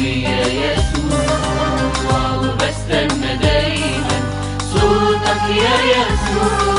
يا 0.00 0.40
يسوع 0.46 2.36
وبستنى 2.36 3.36
دايما 3.42 4.18
صوتك 4.58 5.42
يا 5.56 5.76
يسوع. 5.90 6.72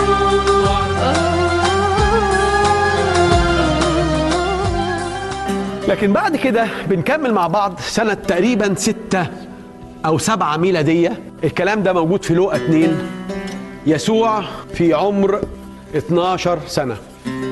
لكن 5.87 6.13
بعد 6.13 6.35
كده 6.35 6.67
بنكمل 6.89 7.33
مع 7.33 7.47
بعض 7.47 7.79
سنة 7.79 8.13
تقريبا 8.13 8.75
ستة 8.75 9.27
أو 10.05 10.17
سبعة 10.17 10.57
ميلادية. 10.57 11.19
الكلام 11.43 11.83
ده 11.83 11.93
موجود 11.93 12.23
في 12.23 12.33
لوقا 12.33 12.55
2 12.55 12.97
يسوع 13.85 14.43
في 14.73 14.93
عمر 14.93 15.41
12 15.95 16.59
سنة. 16.67 16.95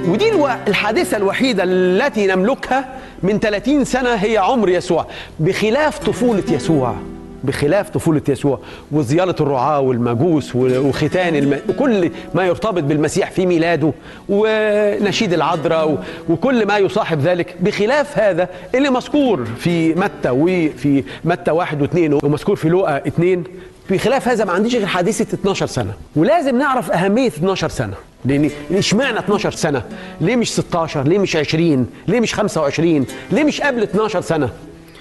ودي 0.08 0.32
الحادثة 0.68 1.18
الوحيدة 1.18 1.64
التي 1.66 2.28
نملكها 2.28 2.86
من 3.24 3.40
30 3.40 3.84
سنة 3.86 4.14
هي 4.16 4.38
عمر 4.38 4.70
يسوع 4.70 5.06
بخلاف 5.40 5.98
طفولة 6.00 6.44
يسوع 6.52 6.96
بخلاف 7.44 7.90
طفولة 7.90 8.22
يسوع 8.30 8.60
وزيارة 8.92 9.36
الرعاة 9.40 9.80
والمجوس 9.80 10.56
وختان 10.56 11.36
الم... 11.36 11.60
كل 11.80 12.12
ما 12.36 12.46
يرتبط 12.46 12.84
بالمسيح 12.84 13.32
في 13.32 13.46
ميلاده 13.46 13.92
ونشيد 14.30 15.34
العذراء. 15.34 16.04
وكل 16.30 16.66
ما 16.68 16.78
يصاحب 16.78 17.20
ذلك 17.20 17.56
بخلاف 17.60 18.20
هذا 18.20 18.50
اللي 18.76 18.90
مذكور 18.90 19.46
في 19.46 19.94
متى 19.94 20.30
وفي 20.30 21.04
متى 21.26 21.52
واحد 21.52 21.82
واثنين 21.82 22.14
ومذكور 22.14 22.56
في 22.56 22.70
لوقا 22.70 22.98
اثنين 22.98 23.44
بخلاف 23.90 24.28
هذا 24.28 24.46
ما 24.46 24.52
عنديش 24.52 24.76
غير 24.76 24.86
حادثة 24.86 25.34
12 25.34 25.66
سنة. 25.66 25.94
ولازم 26.16 26.58
نعرف 26.58 26.92
أهمية 26.92 27.28
12 27.28 27.70
سنة. 27.70 27.94
لأن 28.26 28.50
إشمعنى 28.72 29.20
12 29.20 29.52
سنة؟ 29.52 29.84
ليه 30.22 30.36
مش 30.36 30.52
16 30.54 31.04
ليه 31.04 31.20
مش 31.20 31.36
20 31.36 31.88
ليه 32.08 32.20
مش 32.20 32.34
25 32.34 33.06
ليه 33.32 33.44
مش 33.44 33.62
قبل 33.62 33.84
12 33.84 34.22
سنة؟ 34.22 34.50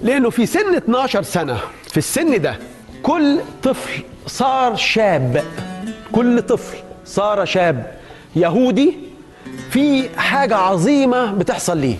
لأنه 0.01 0.29
في 0.29 0.45
سن 0.45 0.75
12 0.75 1.23
سنة 1.23 1.57
في 1.91 1.97
السن 1.97 2.41
ده 2.41 2.55
كل 3.03 3.39
طفل 3.63 4.03
صار 4.27 4.75
شاب. 4.75 5.43
كل 6.11 6.41
طفل 6.41 6.77
صار 7.05 7.45
شاب. 7.45 7.91
يهودي 8.35 8.93
في 9.69 10.09
حاجة 10.19 10.55
عظيمة 10.55 11.31
بتحصل 11.31 11.77
ليه؟ 11.77 11.95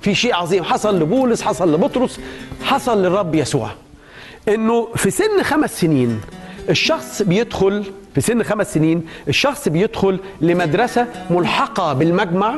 في 0.00 0.14
شيء 0.14 0.34
عظيم. 0.34 0.64
حصل 0.64 1.00
لبولس 1.00 1.42
حصل 1.42 1.74
لبطرس 1.74 2.20
حصل 2.64 3.02
للرب 3.02 3.34
يسوع. 3.34 3.70
إنه 4.48 4.88
في 4.96 5.10
سن 5.10 5.42
خمس 5.42 5.80
سنين 5.80 6.20
الشخص 6.70 7.22
بيدخل 7.22 7.84
في 8.14 8.20
سن 8.20 8.42
خمس 8.42 8.74
سنين 8.74 9.02
الشخص 9.28 9.68
بيدخل 9.68 10.18
لمدرسة 10.40 11.06
ملحقة 11.30 11.92
بالمجمع 11.92 12.54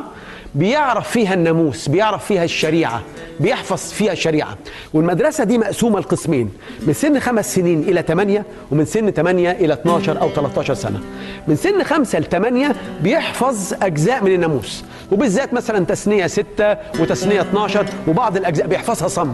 بيعرف 0.54 1.10
فيها 1.10 1.34
الناموس 1.34 1.88
بيعرف 1.88 2.24
فيها 2.24 2.44
الشريعة 2.44 3.02
بيحفظ 3.40 3.92
فيها 3.92 4.12
الشريعة. 4.12 4.56
والمدرسة 4.94 5.44
دي 5.44 5.58
مقسومة 5.58 6.00
لقسمين 6.00 6.50
من 6.86 6.92
سن 6.92 7.18
خمس 7.20 7.54
سنين 7.54 7.82
إلى 7.82 8.02
ثمانية 8.08 8.44
ومن 8.70 8.84
سن 8.84 9.10
ثمانية 9.10 9.50
إلى 9.50 9.72
12 9.74 10.20
أو 10.20 10.30
13 10.30 10.74
سنة. 10.74 11.00
من 11.48 11.56
سن 11.56 11.82
خمسة 11.84 12.18
لثمانية 12.18 12.76
بيحفظ 13.02 13.74
أجزاء 13.82 14.24
من 14.24 14.34
الناموس 14.34 14.84
وبالذات 15.12 15.54
مثلا 15.54 15.84
تثنية 15.84 16.26
ستة 16.26 16.72
وتثنية 17.00 17.40
12 17.40 17.86
وبعض 18.08 18.36
الأجزاء 18.36 18.66
بيحفظها 18.66 19.08
صم. 19.08 19.32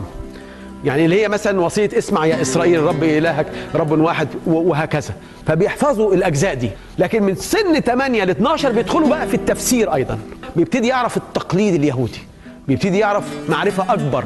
يعني 0.84 1.04
اللي 1.04 1.22
هي 1.22 1.28
مثلا 1.28 1.60
وصية 1.60 1.90
اسمع 1.98 2.26
يا 2.26 2.42
إسرائيل 2.42 2.78
الرب 2.78 3.04
إلهك 3.04 3.46
رب 3.74 4.00
واحد 4.00 4.28
وهكذا. 4.46 5.14
فبيحفظوا 5.46 6.14
الأجزاء 6.14 6.54
دي. 6.54 6.70
لكن 6.98 7.22
من 7.22 7.34
سن 7.34 7.80
8 7.80 8.24
ل 8.24 8.30
12 8.30 8.72
بيدخلوا 8.72 9.08
بقى 9.08 9.26
في 9.26 9.34
التفسير 9.34 9.94
أيضا. 9.94 10.18
بيبتدي 10.56 10.88
يعرف 10.88 11.16
التقليد 11.16 11.74
اليهودي. 11.74 12.20
بيبتدي 12.68 12.98
يعرف 12.98 13.24
معرفة 13.48 13.92
أكبر. 13.92 14.24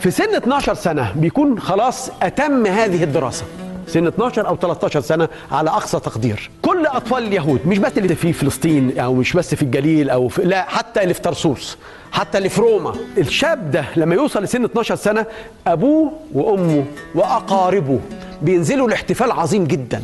في 0.00 0.10
سن 0.10 0.34
12 0.34 0.74
سنة 0.74 1.12
بيكون 1.16 1.60
خلاص 1.60 2.10
أتم 2.22 2.66
هذه 2.66 3.04
الدراسة. 3.04 3.44
سن 3.86 4.06
12 4.06 4.48
أو 4.48 4.56
13 4.56 5.00
سنة 5.00 5.28
على 5.52 5.70
أقصى 5.70 6.00
تقدير. 6.00 6.50
كل 6.62 6.86
أطفال 6.86 7.24
اليهود 7.24 7.66
مش 7.66 7.78
بس 7.78 7.98
اللي 7.98 8.14
في 8.14 8.32
فلسطين 8.32 8.98
أو 8.98 9.14
مش 9.14 9.32
بس 9.32 9.54
في 9.54 9.62
الجليل 9.62 10.10
أو 10.10 10.28
في 10.28 10.42
لا 10.42 10.62
حتى 10.62 11.02
اللي 11.02 11.14
في 11.14 11.20
طرسوس 11.20 11.78
حتى 12.12 12.38
اللي 12.38 12.48
في 12.48 12.60
روما. 12.60 12.94
الشاب 13.18 13.70
ده 13.70 13.84
لما 13.96 14.14
يوصل 14.14 14.42
لسن 14.42 14.64
12 14.64 14.94
سنة 14.96 15.26
أبوه 15.66 16.12
وأمه 16.34 16.84
وأقاربه 17.14 18.00
بينزلوا 18.42 18.88
لاحتفال 18.88 19.32
عظيم 19.32 19.64
جدا. 19.64 20.02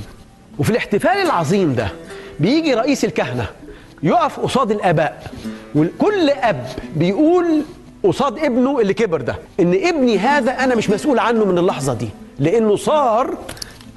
وفي 0.59 0.71
الاحتفال 0.71 1.11
العظيم 1.23 1.75
ده 1.75 1.89
بيجي 2.41 2.75
رئيس 2.75 3.05
الكهنة 3.05 3.47
يقف 4.03 4.41
قصاد 4.41 4.71
الآباء. 4.71 5.31
وكل 5.75 6.31
أب 6.31 6.67
بيقول 6.97 7.63
قصاد 8.05 8.39
ابنه 8.39 8.81
اللي 8.81 8.95
كبر 8.95 9.21
ده 9.21 9.37
إن 9.61 9.75
ابني 9.75 10.19
هذا 10.19 10.51
أنا 10.53 10.75
مش 10.75 10.91
مسؤول 10.91 11.19
عنه 11.19 11.45
من 11.45 11.59
اللحظة 11.59 11.95
دي 11.95 12.09
لأنه 12.39 12.77
صار 12.77 13.35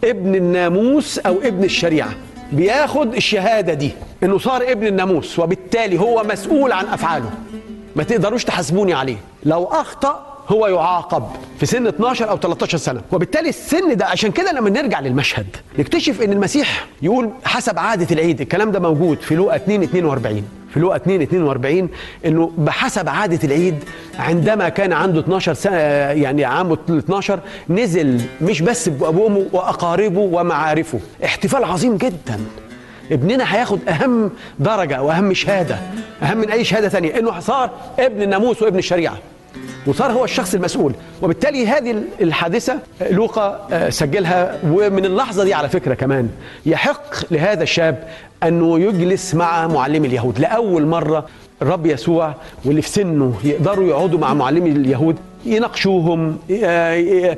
ابن 0.06 0.36
الناموس 0.36 1.20
أو 1.20 1.38
ابن 1.41 1.64
الشريعة. 1.64 2.10
بياخد 2.51 3.16
الشهادة 3.16 3.74
دي 3.74 3.91
إنه 4.24 4.38
صار 4.38 4.72
ابن 4.72 4.88
الناموس 4.88 5.39
وبالتالي 5.39 5.99
هو 5.99 6.24
مسؤول 6.24 6.72
عن 6.72 6.86
أفعاله. 6.86 7.32
ما 7.95 8.03
تقدروش 8.03 8.43
تحاسبوني 8.43 8.93
عليه. 8.93 9.18
لو 9.43 9.66
أخطأ 9.66 10.34
هو 10.49 10.67
يعاقب 10.67 11.23
في 11.59 11.65
سن 11.65 11.87
12 11.87 12.29
أو 12.29 12.37
13 12.37 12.77
سنة. 12.77 13.01
وبالتالي 13.11 13.49
السن 13.49 13.97
ده 13.97 14.05
عشان 14.05 14.31
كده 14.31 14.51
لما 14.51 14.69
نرجع 14.69 14.99
للمشهد 14.99 15.47
نكتشف 15.79 16.21
إن 16.21 16.31
المسيح 16.33 16.85
يقول 17.01 17.29
حسب 17.45 17.79
عاده 17.79 18.07
العيد 18.11 18.41
الكلام 18.41 18.71
ده 18.71 18.79
موجود 18.79 19.21
في 19.21 19.35
لوقا 19.35 19.55
2 19.55 19.83
42 19.83 20.43
في 20.73 20.79
لوقا 20.79 20.95
2 20.95 21.21
42 21.21 21.89
إنه 22.25 22.51
بحسب 22.57 23.09
عاده 23.09 23.39
العيد 23.43 23.83
عندما 24.19 24.69
كان 24.69 24.93
عنده 24.93 25.19
12 25.19 25.53
سنة 25.53 25.75
يعني 25.77 26.45
عامه 26.45 26.77
12 26.89 27.39
نزل 27.69 28.21
مش 28.41 28.61
بس 28.61 28.89
بابوه 28.89 29.23
وامه 29.25 29.45
وأقاربه 29.53 30.19
ومعارفه. 30.19 30.99
احتفال 31.25 31.63
عظيم 31.63 31.97
جدا. 31.97 32.39
ابننا 33.11 33.55
هياخد 33.55 33.79
أهم 33.89 34.31
درجة 34.59 35.01
وأهم 35.03 35.33
شهادة 35.33 35.77
أهم 36.23 36.37
من 36.37 36.49
أي 36.49 36.63
شهادة 36.63 36.89
ثانية 36.89 37.19
إنه 37.19 37.39
صار 37.39 37.69
ابن 37.99 38.21
الناموس 38.21 38.61
وابن 38.61 38.77
الشريعة. 38.77 39.17
وصار 39.88 40.12
هو 40.12 40.24
الشخص 40.24 40.53
المسؤول. 40.53 40.93
وبالتالي 41.22 41.68
هذه 41.68 41.95
الحادثة 42.22 42.80
لوقا 43.12 43.68
آه، 43.72 43.89
سجلها. 43.89 44.60
ومن 44.64 45.06
اللحظة 45.06 45.43
دي 45.43 45.53
على 45.53 45.70
فكرة 45.70 45.93
كمان 45.93 46.30
يحق 46.66 47.32
لهذا 47.32 47.64
الشاب 47.64 48.03
أنه 48.43 48.80
يجلس 48.80 49.36
مع 49.36 49.68
معلمي 49.68 50.08
اليهود. 50.08 50.39
لأول 50.39 50.86
مرة 50.86 51.26
الرب 51.62 51.86
يسوع 51.86 52.34
واللي 52.66 52.82
في 52.82 52.89
سنه 52.89 53.34
يقدروا 53.43 53.88
يقعدوا 53.88 54.20
مع 54.20 54.34
معلمي 54.34 54.70
اليهود 54.70 55.16
يناقشوهم 55.45 56.38
ي- 56.49 57.36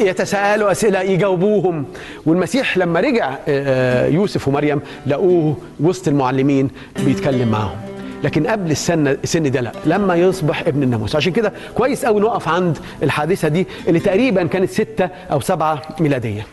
يتساءلوا 0.00 0.70
أسئلة 0.72 1.00
يجاوبوهم. 1.00 1.84
والمسيح 2.26 2.78
لما 2.78 3.00
رجع 3.00 3.34
آه، 3.48 4.06
يوسف 4.06 4.48
ومريم 4.48 4.80
لقوه 5.06 5.56
وسط 5.80 6.08
المعلمين 6.08 6.70
بيتكلم 7.04 7.48
معهم. 7.48 7.76
لكن 8.22 8.46
قبل 8.46 8.70
السن 8.70 9.06
السن 9.08 9.50
ده 9.50 9.60
لا. 9.60 9.72
لما 9.86 10.14
يصبح 10.16 10.60
ابن 10.66 10.82
الناموس. 10.82 11.16
عشان 11.16 11.32
كده 11.32 11.52
كويس 11.74 12.04
قوي 12.04 12.20
نقف 12.20 12.48
عند 12.48 12.78
الحادثة 13.02 13.48
دي 13.48 13.66
اللي 13.88 14.00
تقريبا 14.00 14.44
كانت 14.46 14.70
ستة 14.70 15.08
أو 15.32 15.40
سبعة 15.40 15.82
ميلادية. 16.00 16.46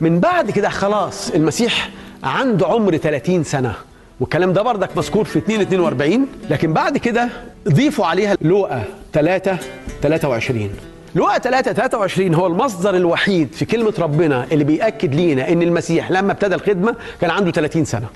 من 0.00 0.20
بعد 0.20 0.50
كده 0.50 0.68
خلاص 0.68 1.30
المسيح 1.30 1.90
عنده 2.24 2.66
عمر 2.66 2.96
30 2.96 3.44
سنة. 3.44 3.74
والكلام 4.20 4.52
ده 4.52 4.62
بردك 4.62 4.96
مذكور 4.96 5.24
في 5.24 5.38
2 5.38 5.60
42 5.60 6.26
لكن 6.50 6.72
بعد 6.72 6.98
كده 6.98 7.28
ضيفوا 7.68 8.06
عليها 8.06 8.36
لوقا 8.40 8.82
3 9.12 9.56
23 10.02 10.70
لوقا 11.14 11.38
3 11.38 11.72
23 11.72 12.34
هو 12.34 12.46
المصدر 12.46 12.96
الوحيد 12.96 13.48
في 13.52 13.64
كلمة 13.64 13.92
ربنا 13.98 14.46
اللي 14.52 14.64
بيأكد 14.64 15.14
لينا 15.14 15.48
إن 15.52 15.62
المسيح 15.62 16.10
لما 16.10 16.32
ابتدى 16.32 16.54
الخدمة 16.54 16.94
كان 17.20 17.30
عنده 17.30 17.50
30 17.50 17.84
سنة. 17.84 18.06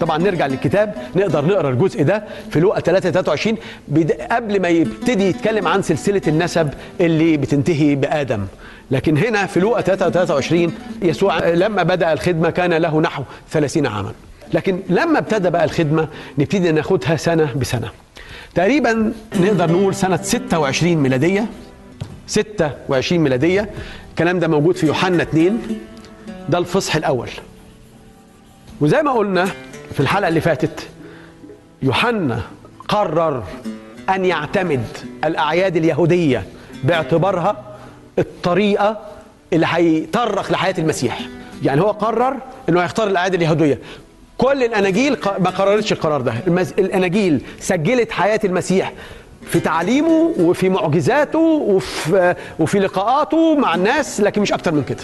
طبعا 0.00 0.18
نرجع 0.18 0.46
للكتاب 0.46 0.94
نقدر 1.16 1.44
نقرأ 1.46 1.70
الجزء 1.70 2.02
ده 2.02 2.24
في 2.50 2.60
لوقا 2.60 2.80
3 2.80 3.10
23 3.10 3.56
بد- 3.88 4.12
قبل 4.12 4.60
ما 4.62 4.68
يبتدي 4.68 5.24
يتكلم 5.28 5.68
عن 5.68 5.82
سلسلة 5.82 6.22
النسب 6.28 6.68
اللي 7.00 7.36
بتنتهي 7.36 7.94
بآدم. 7.94 8.46
لكن 8.90 9.16
هنا 9.18 9.46
في 9.46 9.60
لوقا 9.60 9.80
3 9.80 10.10
23 10.10 10.72
يسوع 11.02 11.48
لما 11.48 11.82
بدأ 11.82 12.12
الخدمة 12.12 12.50
كان 12.50 12.72
له 12.74 13.00
نحو 13.00 13.22
30 13.50 13.86
عاما. 13.86 14.12
لكن 14.54 14.80
لما 14.88 15.18
ابتدى 15.18 15.50
بقى 15.50 15.64
الخدمة 15.64 16.08
نبتدي 16.38 16.72
ناخدها 16.72 17.16
سنة 17.16 17.52
بسنة. 17.56 17.88
تقريبا 18.54 19.12
نقدر 19.40 19.72
نقول 19.72 19.94
سنة 19.94 20.16
26 20.22 20.96
ميلادية. 20.96 21.46
26 22.26 23.20
ميلادية. 23.20 23.70
الكلام 24.10 24.38
ده 24.38 24.48
موجود 24.48 24.76
في 24.76 24.86
يوحنا 24.86 25.22
2 25.22 25.58
ده 26.48 26.58
الفصح 26.58 26.96
الأول. 26.96 27.28
وزي 28.80 29.02
ما 29.02 29.12
قلنا 29.12 29.44
في 29.94 30.00
الحلقة 30.00 30.28
اللي 30.28 30.40
فاتت 30.40 30.88
يوحنا 31.82 32.40
قرر 32.88 33.42
أن 34.14 34.24
يعتمد 34.24 34.84
الأعياد 35.24 35.76
اليهودية 35.76 36.44
باعتبارها 36.84 37.56
الطريقة 38.18 38.96
اللي 39.52 39.66
هيطرق 39.70 40.52
لحياة 40.52 40.74
المسيح. 40.78 41.20
يعني 41.62 41.80
هو 41.80 41.90
قرر 41.90 42.36
إنه 42.68 42.80
هيختار 42.82 43.08
الأعياد 43.08 43.34
اليهودية. 43.34 43.78
كل 44.38 44.64
الأناجيل 44.64 45.14
ق- 45.16 45.40
ما 45.40 45.50
قررتش 45.50 45.92
القرار 45.92 46.20
ده. 46.20 46.34
المز... 46.46 46.72
الأناجيل 46.78 47.40
سجلت 47.60 48.10
حياة 48.12 48.40
المسيح 48.44 48.92
في 49.46 49.60
تعليمه 49.60 50.32
وفي 50.40 50.68
معجزاته 50.68 51.38
وفي 51.38 52.34
وفي 52.58 52.78
لقاءاته 52.78 53.54
مع 53.56 53.74
الناس 53.74 54.20
لكن 54.20 54.40
مش 54.42 54.52
أكتر 54.52 54.72
من 54.72 54.82
كده. 54.84 55.02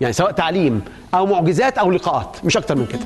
يعني 0.00 0.12
سواء 0.12 0.30
تعليم 0.30 0.82
أو 1.14 1.26
معجزات 1.26 1.78
أو 1.78 1.90
لقاءات 1.90 2.36
مش 2.44 2.56
أكتر 2.56 2.76
من 2.76 2.86
كده. 2.86 3.00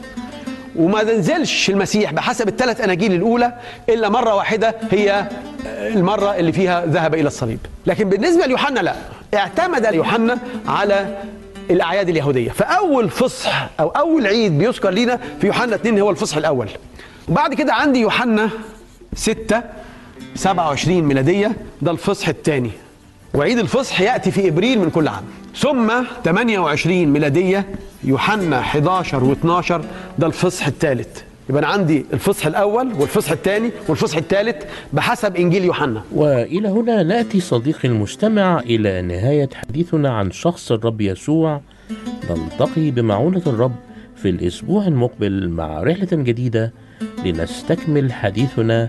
وما 0.76 1.02
ننزلش 1.02 1.70
المسيح 1.70 2.12
بحسب 2.12 2.48
الثلاث 2.48 2.80
أناجيل 2.80 3.12
الأولى 3.12 3.52
إلا 3.88 4.08
مرة 4.08 4.34
واحدة 4.34 4.74
هي 4.90 5.28
المرة 5.66 6.34
اللي 6.36 6.52
فيها 6.52 6.86
ذهب 6.86 7.14
إلى 7.14 7.26
الصليب. 7.26 7.58
لكن 7.86 8.08
بالنسبة 8.08 8.46
ليوحنا 8.46 8.80
لا 8.80 8.94
اعتمد 9.34 9.94
يوحنا 9.94 10.38
على 10.68 11.18
الأعياد 11.70 12.08
اليهودية. 12.08 12.50
فأول 12.50 13.10
فصح 13.10 13.68
أو 13.80 13.88
أول 13.88 14.26
عيد 14.26 14.58
بيذكر 14.58 14.90
لينا 14.90 15.18
في 15.40 15.46
يوحنا 15.46 15.74
2 15.74 15.98
هو 15.98 16.10
الفصح 16.10 16.36
الأول. 16.36 16.68
وبعد 17.28 17.54
كده 17.54 17.74
عندي 17.74 18.00
يوحنا 18.00 18.50
6 19.14 19.62
27 20.34 21.02
ميلادية 21.02 21.52
ده 21.82 21.90
الفصح 21.90 22.28
الثاني. 22.28 22.70
وعيد 23.34 23.58
الفصح 23.58 24.00
يأتي 24.00 24.30
في 24.30 24.48
إبريل 24.48 24.78
من 24.78 24.90
كل 24.90 25.08
عام. 25.08 25.24
ثم 25.56 25.92
28 26.24 27.06
ميلادية 27.12 27.66
يوحنا 28.04 28.58
11 28.58 29.34
و12 29.34 29.72
ده 30.18 30.26
الفصح 30.26 30.66
الثالث. 30.66 31.20
يبقى 31.50 31.62
أنا 31.62 31.72
عندي 31.72 32.06
الفصح 32.12 32.46
الأول 32.46 32.92
والفصح 32.92 33.30
الثاني 33.30 33.70
والفصح 33.88 34.16
الثالث 34.16 34.56
بحسب 34.92 35.36
إنجيل 35.36 35.64
يوحنا. 35.64 36.02
وإلى 36.12 36.68
هنا 36.68 37.02
نأتي 37.02 37.40
صديقي 37.40 37.88
المستمع 37.88 38.60
إلى 38.60 39.02
نهاية 39.02 39.48
حديثنا 39.54 40.10
عن 40.10 40.30
شخص 40.30 40.72
الرب 40.72 41.00
يسوع. 41.00 41.60
نلتقي 42.30 42.90
بمعونة 42.90 43.42
الرب 43.46 43.74
في 44.16 44.28
الأسبوع 44.30 44.86
المقبل 44.86 45.48
مع 45.48 45.82
رحلة 45.82 46.08
جديدة 46.12 46.72
لنستكمل 47.24 48.12
حديثنا. 48.12 48.88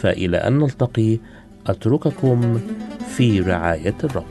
فإلى 0.00 0.36
أن 0.36 0.58
نلتقي 0.58 1.18
أترككم 1.66 2.60
في 3.16 3.40
رعاية 3.40 3.94
الرب. 4.04 4.26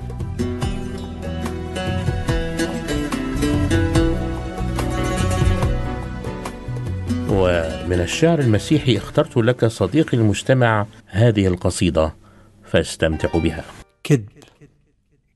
ومن 7.30 8.00
الشعر 8.00 8.40
المسيحي 8.40 8.98
اخترت 8.98 9.38
لك 9.38 9.66
صديقي 9.66 10.18
المستمع 10.18 10.86
هذه 11.08 11.48
القصيدة 11.48 12.16
فاستمتع 12.64 13.40
بها. 13.40 13.64
كذب 14.04 14.30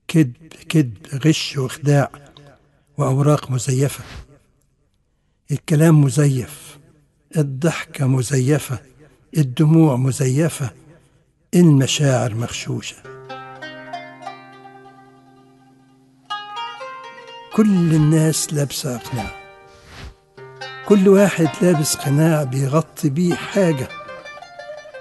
كذب 0.08 0.32
كذب 0.68 0.96
غش 1.26 1.58
وخداع 1.58 2.10
وأوراق 2.98 3.50
مزيفة. 3.50 4.04
الكلام 5.50 6.00
مزيف 6.00 6.78
الضحكة 7.36 8.06
مزيفة 8.06 8.78
الدموع 9.36 9.96
مزيفة 9.96 10.70
المشاعر 11.60 12.34
مغشوشة. 12.34 12.96
كل 17.52 17.94
الناس 17.94 18.54
لابسة 18.54 18.98
قناع. 18.98 19.30
كل 20.88 21.08
واحد 21.08 21.48
لابس 21.62 21.96
قناع 21.96 22.42
بيغطي 22.42 23.08
بيه 23.08 23.34
حاجة. 23.34 23.88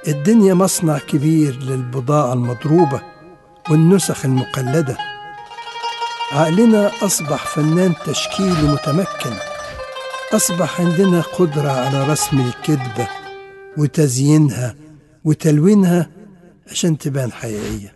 الدنيا 0.08 0.54
مصنع 0.54 0.98
كبير 0.98 1.56
للبضاعة 1.56 2.34
المضروبة 2.34 3.02
والنسخ 3.70 4.26
المقلدة. 4.26 4.98
عقلنا 6.32 6.92
أصبح 7.02 7.46
فنان 7.46 7.94
تشكيلي 8.06 8.72
متمكن. 8.72 9.34
أصبح 10.34 10.82
عندنا 10.82 11.22
قدرة 11.22 11.72
على 11.72 12.08
رسم 12.08 12.40
الكذبة 12.42 13.08
وتزيينها 13.78 14.76
وتلوينها 15.26 16.15
عشان 16.68 16.98
تبان 16.98 17.32
حقيقية 17.32 17.96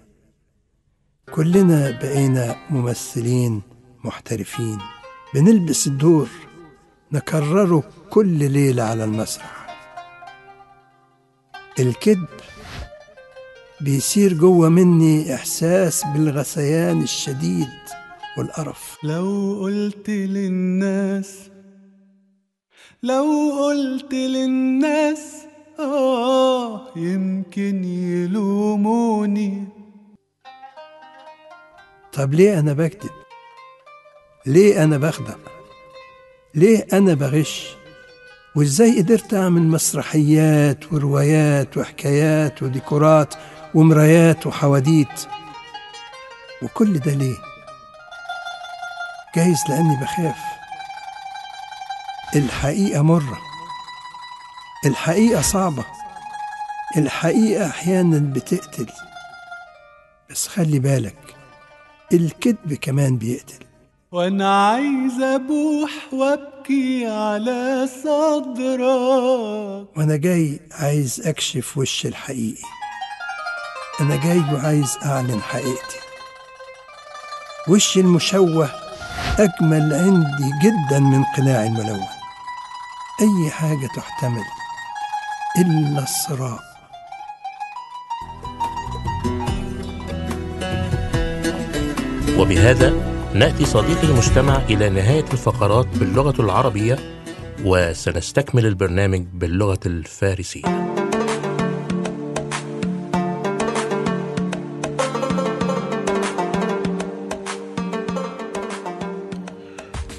كلنا 1.31 1.91
بقينا 1.91 2.55
ممثلين 2.69 3.61
محترفين 4.03 4.77
بنلبس 5.33 5.87
الدور 5.87 6.29
نكرره 7.11 7.83
كل 8.09 8.51
ليلة 8.51 8.83
على 8.83 9.03
المسرح. 9.03 9.77
الكذب 11.79 12.27
بيصير 13.81 14.33
جوه 14.33 14.69
مني 14.69 15.35
إحساس 15.35 16.03
بالغثيان 16.03 17.01
الشديد 17.01 17.67
والقرف. 18.37 18.97
لو 19.03 19.59
قلت 19.61 20.09
للناس 20.09 21.39
لو 23.03 23.51
قلت 23.59 24.13
للناس 24.13 25.48
آه 25.79 26.87
يمكن 26.95 27.83
يلوموني 27.83 29.67
طب 32.13 32.33
ليه 32.33 32.59
أنا 32.59 32.73
بكذب؟ 32.73 33.09
ليه 34.45 34.83
أنا 34.83 34.97
بخدع؟ 34.97 35.33
ليه 36.55 36.87
أنا 36.93 37.13
بغش؟ 37.13 37.75
وإزاي 38.55 39.01
قدرت 39.01 39.33
أعمل 39.33 39.61
مسرحيات 39.61 40.93
وروايات 40.93 41.77
وحكايات 41.77 42.63
وديكورات 42.63 43.33
ومرايات 43.75 44.47
وحواديت 44.47 45.27
وكل 46.63 46.99
ده 46.99 47.13
ليه؟ 47.13 47.37
جايز 49.35 49.57
لأني 49.69 49.95
بخاف 50.01 50.37
الحقيقة 52.35 53.01
مرة 53.01 53.37
الحقيقة 54.85 55.41
صعبة. 55.41 55.85
الحقيقة 56.97 57.67
أحيانا 57.67 58.33
بتقتل. 58.33 58.87
بس 60.29 60.47
خلي 60.47 60.79
بالك 60.79 61.35
الكذب 62.13 62.73
كمان 62.73 63.17
بيقتل. 63.17 63.65
وأنا 64.11 64.67
عايز 64.67 65.21
أبوح 65.21 65.91
وأبكي 66.13 67.07
على 67.07 67.87
صدرك. 68.03 68.77
وأنا 69.97 70.15
جاي 70.15 70.59
عايز 70.71 71.27
أكشف 71.27 71.77
وش 71.77 72.05
الحقيقي 72.05 72.63
أنا 74.01 74.15
جاي 74.15 74.39
وعايز 74.53 74.97
أعلن 75.05 75.41
حقيقتي. 75.41 75.99
وش 77.67 77.97
المشوه؟ 77.97 78.69
أجمل 79.39 79.93
عندي 79.93 80.51
جدا 80.63 80.99
من 80.99 81.23
قناع 81.23 81.63
الملون. 81.63 82.05
أي 83.21 83.51
حاجة 83.51 83.87
تحتمل. 83.95 84.58
إلا 85.57 86.03
الصراع. 86.03 86.59
وبهذا 92.37 92.93
نأتي 93.33 93.65
صديقي 93.65 94.03
المستمع 94.03 94.55
إلى 94.69 94.89
نهاية 94.89 95.25
الفقرات 95.33 95.87
باللغة 95.87 96.41
العربية 96.41 96.99
وسنستكمل 97.65 98.65
البرنامج 98.65 99.25
باللغة 99.33 99.79
الفارسية. 99.85 100.95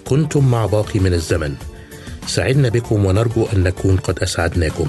كنتم 0.08 0.50
مع 0.50 0.66
باقي 0.66 1.00
من 1.00 1.12
الزمن. 1.12 1.54
سعدنا 2.26 2.68
بكم 2.68 3.04
ونرجو 3.04 3.46
أن 3.52 3.62
نكون 3.62 3.96
قد 3.96 4.18
أسعدناكم. 4.18 4.88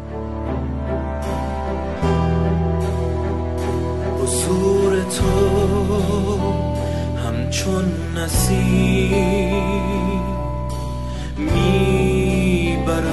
می‌برد 11.37 13.09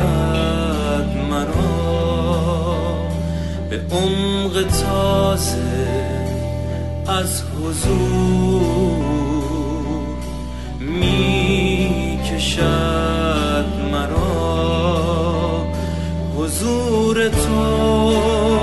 مرا 1.30 1.98
به 3.70 3.76
عمق 3.90 4.54
تازه 4.62 5.98
از 7.08 7.42
حضور 7.42 8.68
می‌کشد 10.80 12.58
مرا. 13.92 14.58
حضور 16.36 17.28
تو 17.28 18.57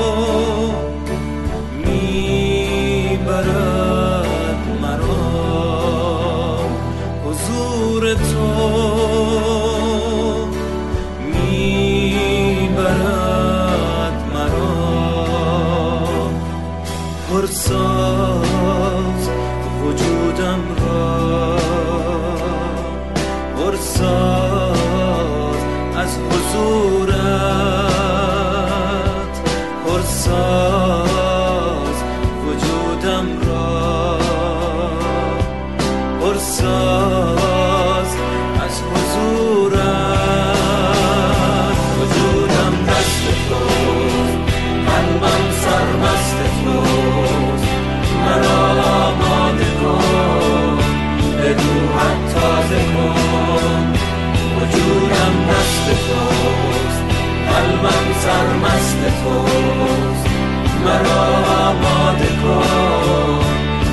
آماده 61.66 62.28
کن 62.28 63.39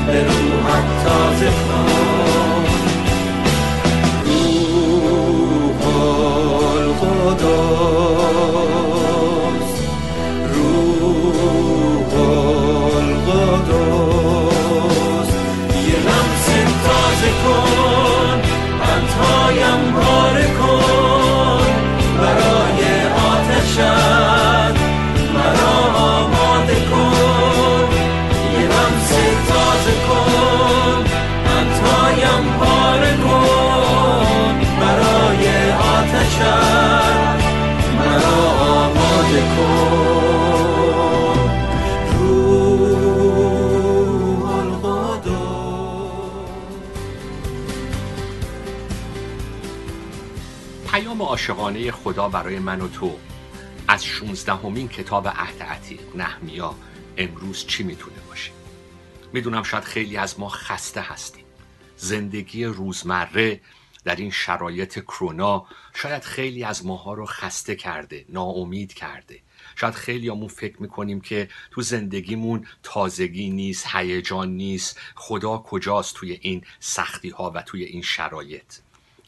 به 0.07 0.25
روحت 0.25 1.05
تازه 1.05 1.47
کن. 1.47 1.72
عاشقانه 51.43 51.90
خدا 51.90 52.28
برای 52.28 52.59
من 52.59 52.80
و 52.80 52.88
تو. 52.88 53.18
از 53.88 54.05
16 54.05 54.53
همین 54.55 54.88
کتاب 54.88 55.28
عهد 55.28 55.62
عتیق 55.62 56.16
نحمیا 56.16 56.74
امروز 57.16 57.66
چی 57.66 57.82
می‌تونه 57.82 58.16
باشه؟ 58.28 58.51
می‌دونم 59.32 59.62
شاید 59.62 59.84
خیلی 59.84 60.16
از 60.16 60.40
ما 60.40 60.49
خسته 60.49 61.01
هستیم. 61.01 61.45
زندگی 61.97 62.64
روزمره 62.64 63.61
در 64.05 64.16
این 64.16 64.30
شرایط 64.30 64.99
کرونا 64.99 65.66
شاید 65.95 66.22
خیلی 66.22 66.64
از 66.64 66.86
ماها 66.86 67.14
رو 67.14 67.26
خسته 67.26 67.76
کرده 67.76 68.24
ناامید 68.28 68.95
کرده. 68.95 69.38
شاید 69.76 69.95
خیلی 69.95 70.28
همون 70.28 70.49
فکر 70.49 70.82
می‌کنیم 70.82 71.20
که 71.20 71.49
تو 71.70 71.82
زندگیمون 71.82 72.66
تازگی 72.82 73.51
نیست 73.51 73.86
هیجان 73.93 74.49
نیست 74.49 75.01
خدا 75.14 75.59
کجاست 75.59 76.14
توی 76.14 76.38
این 76.43 76.64
سختی 76.80 77.30
ها 77.30 77.51
و 77.55 77.62
توی 77.62 77.84
این 77.84 78.03
شرایط؟ 78.03 78.72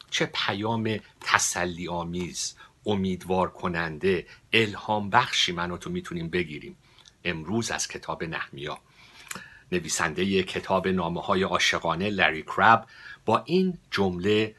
چه 0.09 0.29
پیام 0.33 0.99
تسلی 1.21 1.87
آمیز 1.87 2.55
امیدوار 2.85 3.49
کننده 3.49 4.27
الهام 4.53 5.09
بخشی 5.09 5.51
من 5.51 5.68
و 5.68 5.77
تو 5.77 5.89
می‌تونیم 5.89 6.29
بگیریم. 6.29 6.77
امروز 7.23 7.71
از 7.71 7.87
کتاب 7.87 8.23
نحمیا 8.23 8.79
نویسنده 9.71 10.43
کتاب 10.43 10.87
نامه 10.87 11.21
های 11.21 11.43
عاشقانه 11.43 12.09
لری 12.09 12.43
کراب 12.43 12.85
با 13.25 13.43
این 13.45 13.77
جمله 13.91 14.55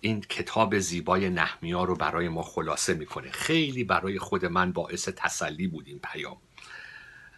این 0.00 0.20
کتاب 0.20 0.78
زیبای 0.78 1.30
نحمیا 1.30 1.84
رو 1.84 1.94
برای 1.94 2.28
ما 2.28 2.42
خلاصه 2.42 2.94
می‌کنه. 2.94 3.30
خیلی 3.30 3.84
برای 3.84 4.18
خود 4.18 4.44
من 4.44 4.72
باعث 4.72 5.08
تسلی 5.08 5.66
بود 5.66 5.88
این 5.88 5.98
پیام. 5.98 6.36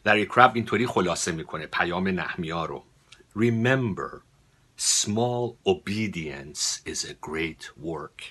لری 0.07 0.27
کراب 0.27 0.51
اینطوری 0.55 0.87
خلاصه 0.87 1.33
می‌کنه 1.33 1.66
پیام 1.66 2.09
نحمیا 2.09 2.64
رو. 2.64 2.85
Remember 3.37 4.28
small 4.79 5.57
obedience 5.66 6.83
is 6.87 7.05
a 7.05 7.14
great 7.20 7.70
work. 7.83 8.22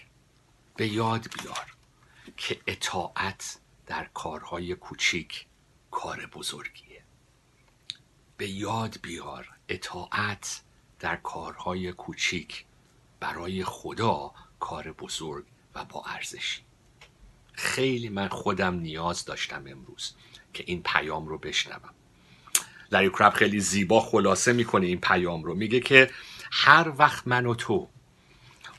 به 0.78 0.88
یاد 0.88 1.28
بیار 1.40 1.76
که 2.38 2.60
اطاعت 2.68 3.60
در 3.86 4.10
کارهای 4.14 4.76
کوچیک 4.76 5.46
کار 5.92 6.26
بزرگیه. 6.26 7.04
به 8.38 8.50
یاد 8.50 8.98
بیار 9.02 9.50
اطاعت 9.70 10.62
در 11.00 11.16
کارهای 11.16 11.94
کوچیک 11.94 12.66
برای 13.20 13.64
خدا 13.64 14.32
کار 14.60 14.92
بزرگ 14.92 15.46
و 15.76 15.86
با 15.86 16.04
ارزشی. 16.06 16.62
خیلی 17.54 18.10
من 18.10 18.28
خودم 18.28 18.80
نیاز 18.80 19.26
داشتم 19.26 19.64
امروز 19.68 20.14
که 20.54 20.64
این 20.68 20.84
پیام 20.84 21.28
رو 21.28 21.38
بشنوم. 21.38 21.94
لری 22.92 23.10
کراب 23.10 23.34
خیلی 23.34 23.60
زیبا 23.60 24.00
خلاصه 24.02 24.54
می‌کنه 24.54 24.86
این 24.88 25.00
پیام 25.02 25.44
رو. 25.44 25.54
میگه 25.54 25.80
که 25.80 26.12
هر 26.52 26.92
وقت 26.98 27.28
من 27.28 27.46
و 27.46 27.56
تو 27.56 27.88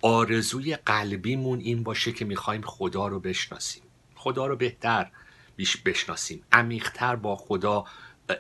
آرزوی 0.02 0.76
قلبیمون 0.76 1.60
این 1.60 1.82
باشه 1.82 2.12
که 2.12 2.24
می‌خوایم 2.24 2.62
خدا 2.62 3.08
رو 3.08 3.20
بشناسیم. 3.20 3.82
خدا 4.14 4.46
رو 4.46 4.56
بهتر 4.56 5.10
بیش 5.56 5.76
بشناسیم. 5.76 6.42
عمیقتر 6.52 7.16
با 7.16 7.36
خدا 7.36 7.84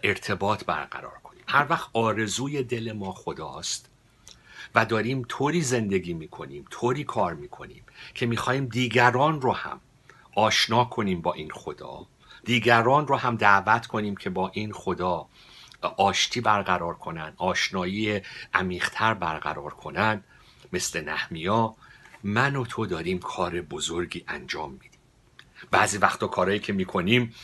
ارتباط 0.02 0.64
برقرار 0.64 1.18
کنیم. 1.22 1.42
هر 1.48 1.66
وقت 1.70 1.88
آرزوی 1.92 2.62
دل 2.62 2.92
ما 2.92 3.12
خداست 3.12 3.90
و 4.74 4.84
داریم 4.84 5.24
طوری 5.28 5.62
زندگی 5.62 6.14
می‌کنیم 6.14 6.64
طوری 6.70 7.04
کار 7.04 7.34
می‌کنیم 7.34 7.82
که 8.14 8.26
می‌خوایم 8.26 8.66
دیگران 8.66 9.40
رو 9.40 9.52
هم 9.52 9.80
آشنا 10.36 10.84
کنیم 10.84 11.20
با 11.20 11.32
این 11.32 11.50
خدا 11.50 12.06
دیگران 12.44 13.06
رو 13.06 13.16
هم 13.16 13.36
دعوت 13.36 13.86
کنیم 13.86 14.16
که 14.16 14.30
با 14.30 14.50
این 14.54 14.72
خدا 14.72 15.26
آشتی 15.86 16.40
برقرار 16.40 16.94
کنن 16.94 17.32
آشنایی 17.36 18.20
عمیقتر 18.54 19.14
برقرار 19.14 19.70
کنن. 19.70 20.24
مثل 20.72 21.00
نحمیا 21.00 21.74
من 22.22 22.56
و 22.56 22.66
تو 22.66 22.86
داریم 22.86 23.18
کار 23.18 23.60
بزرگی 23.60 24.24
انجام 24.28 24.72
میدیم. 24.72 25.00
بعضی 25.70 25.98
وقتا 25.98 26.26
کارهایی 26.26 26.60
که 26.60 26.72
می‌کنیم 26.72 27.34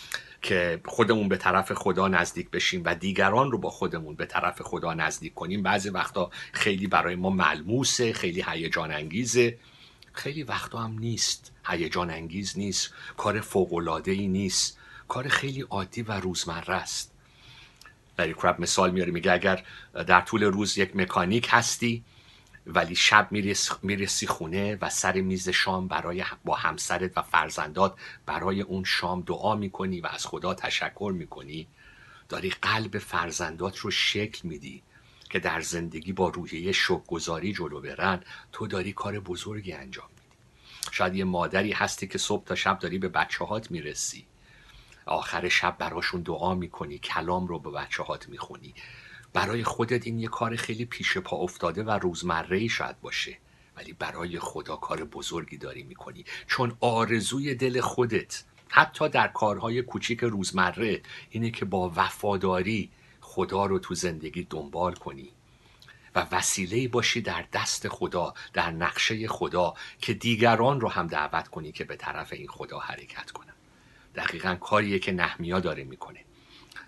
که 0.42 0.80
خودمون 0.84 1.28
به 1.28 1.36
طرف 1.36 1.72
خدا 1.72 2.08
نزدیک 2.08 2.50
بشیم 2.50 2.82
و 2.84 2.94
دیگران 2.94 3.50
رو 3.52 3.58
با 3.58 3.70
خودمون 3.70 4.14
به 4.14 4.26
طرف 4.26 4.62
خدا 4.62 4.94
نزدیک 4.94 5.34
کنیم 5.34 5.62
بعضی 5.62 5.88
وقتا 5.88 6.30
خیلی 6.52 6.86
برای 6.86 7.14
ما 7.14 7.30
ملموسه 7.30 8.12
خیلی 8.12 8.44
هیجان 8.48 8.92
انگیزه. 8.92 9.58
خیلی 10.12 10.42
وقتا 10.42 10.78
هم 10.78 10.98
نیست. 10.98 11.52
هیجان 11.66 12.10
انگیز 12.10 12.58
نیست. 12.58 12.94
کار 13.16 13.40
فوق 13.40 14.02
ای 14.06 14.28
نیست. 14.28 14.78
کار 15.08 15.28
خیلی 15.28 15.60
عادی 15.60 16.02
و 16.02 16.12
روزمره 16.12 16.74
است. 16.74 17.13
لری 18.18 18.34
کراب 18.34 18.60
مثال 18.60 18.90
میاره 18.90 19.12
میگه 19.12 19.32
اگر 19.32 19.64
در 20.06 20.20
طول 20.20 20.44
روز 20.44 20.78
یک 20.78 20.96
مکانیک 20.96 21.48
هستی 21.50 22.04
ولی 22.66 22.96
شب 22.96 23.28
می‌رسی 23.82 24.26
خونه 24.26 24.78
و 24.80 24.90
سر 24.90 25.20
میز 25.20 25.48
شام 25.48 25.88
برای 25.88 26.24
با 26.44 26.54
همسرت 26.54 27.18
و 27.18 27.22
فرزندات 27.22 27.94
برای 28.26 28.60
اون 28.60 28.84
شام 28.84 29.20
دعا 29.20 29.54
می‌کنی 29.54 30.00
و 30.00 30.06
از 30.06 30.26
خدا 30.26 30.54
تشکر 30.54 31.12
می‌کنی 31.16 31.66
داری 32.28 32.50
قلب 32.50 32.98
فرزندات 32.98 33.78
رو 33.78 33.90
شکل 33.90 34.48
میدی 34.48 34.82
که 35.30 35.38
در 35.38 35.60
زندگی 35.60 36.12
با 36.12 36.28
روحیه 36.28 36.72
شکرگزاری 36.72 37.52
جلو 37.52 37.80
برن 37.80 38.20
تو 38.52 38.66
داری 38.66 38.92
کار 38.92 39.20
بزرگی 39.20 39.72
انجام 39.72 40.08
میدی. 40.08 40.36
شاید 40.90 41.14
یه 41.14 41.24
مادری 41.24 41.72
هستی 41.72 42.06
که 42.06 42.18
صبح 42.18 42.44
تا 42.44 42.54
شب 42.54 42.78
داری 42.78 42.98
به 42.98 43.08
بچه 43.08 43.44
هات 43.44 43.70
می‌رسی. 43.70 44.26
آخر 45.06 45.48
شب 45.48 45.78
براشون 45.78 46.22
دعا 46.22 46.54
می‌کنی 46.54 46.98
کلام 46.98 47.46
رو 47.46 47.58
به 47.58 47.70
بچه 47.70 48.02
هات 48.02 48.28
می‌خونی. 48.28 48.74
برای 49.32 49.64
خودت 49.64 50.06
این 50.06 50.18
یه 50.18 50.28
کار 50.28 50.56
خیلی 50.56 50.84
پیش 50.84 51.18
پا 51.18 51.36
افتاده 51.36 51.82
و 51.82 51.90
روزمره 51.90 52.56
ای 52.56 52.68
شاید 52.68 53.00
باشه 53.00 53.38
ولی 53.76 53.92
برای 53.92 54.38
خدا 54.38 54.76
کار 54.76 55.04
بزرگی 55.04 55.56
داری 55.56 55.82
می‌کنی. 55.82 56.24
چون 56.46 56.76
آرزوی 56.80 57.54
دل 57.54 57.80
خودت 57.80 58.44
حتی 58.68 59.08
در 59.08 59.28
کارهای 59.28 59.82
کوچیک 59.82 60.20
روزمره 60.20 61.02
اینه 61.30 61.50
که 61.50 61.64
با 61.64 61.92
وفاداری 61.96 62.90
خدا 63.20 63.66
رو 63.66 63.78
تو 63.78 63.94
زندگی 63.94 64.46
دنبال 64.50 64.94
کنی 64.94 65.30
و 66.14 66.26
وسیله 66.32 66.88
باشی 66.88 67.20
در 67.20 67.44
دست 67.52 67.88
خدا 67.88 68.34
در 68.52 68.70
نقشه 68.70 69.28
خدا 69.28 69.74
که 69.98 70.14
دیگران 70.14 70.80
رو 70.80 70.88
هم 70.88 71.06
دعوت 71.06 71.48
کنی 71.48 71.72
که 71.72 71.84
به 71.84 71.96
طرف 71.96 72.32
این 72.32 72.48
خدا 72.48 72.78
حرکت 72.78 73.30
کنن. 73.30 73.53
دقیقا 74.14 74.54
کاریه 74.54 74.98
که 74.98 75.12
نحمیا 75.12 75.60
داره 75.60 75.84
می‌کنه. 75.84 76.20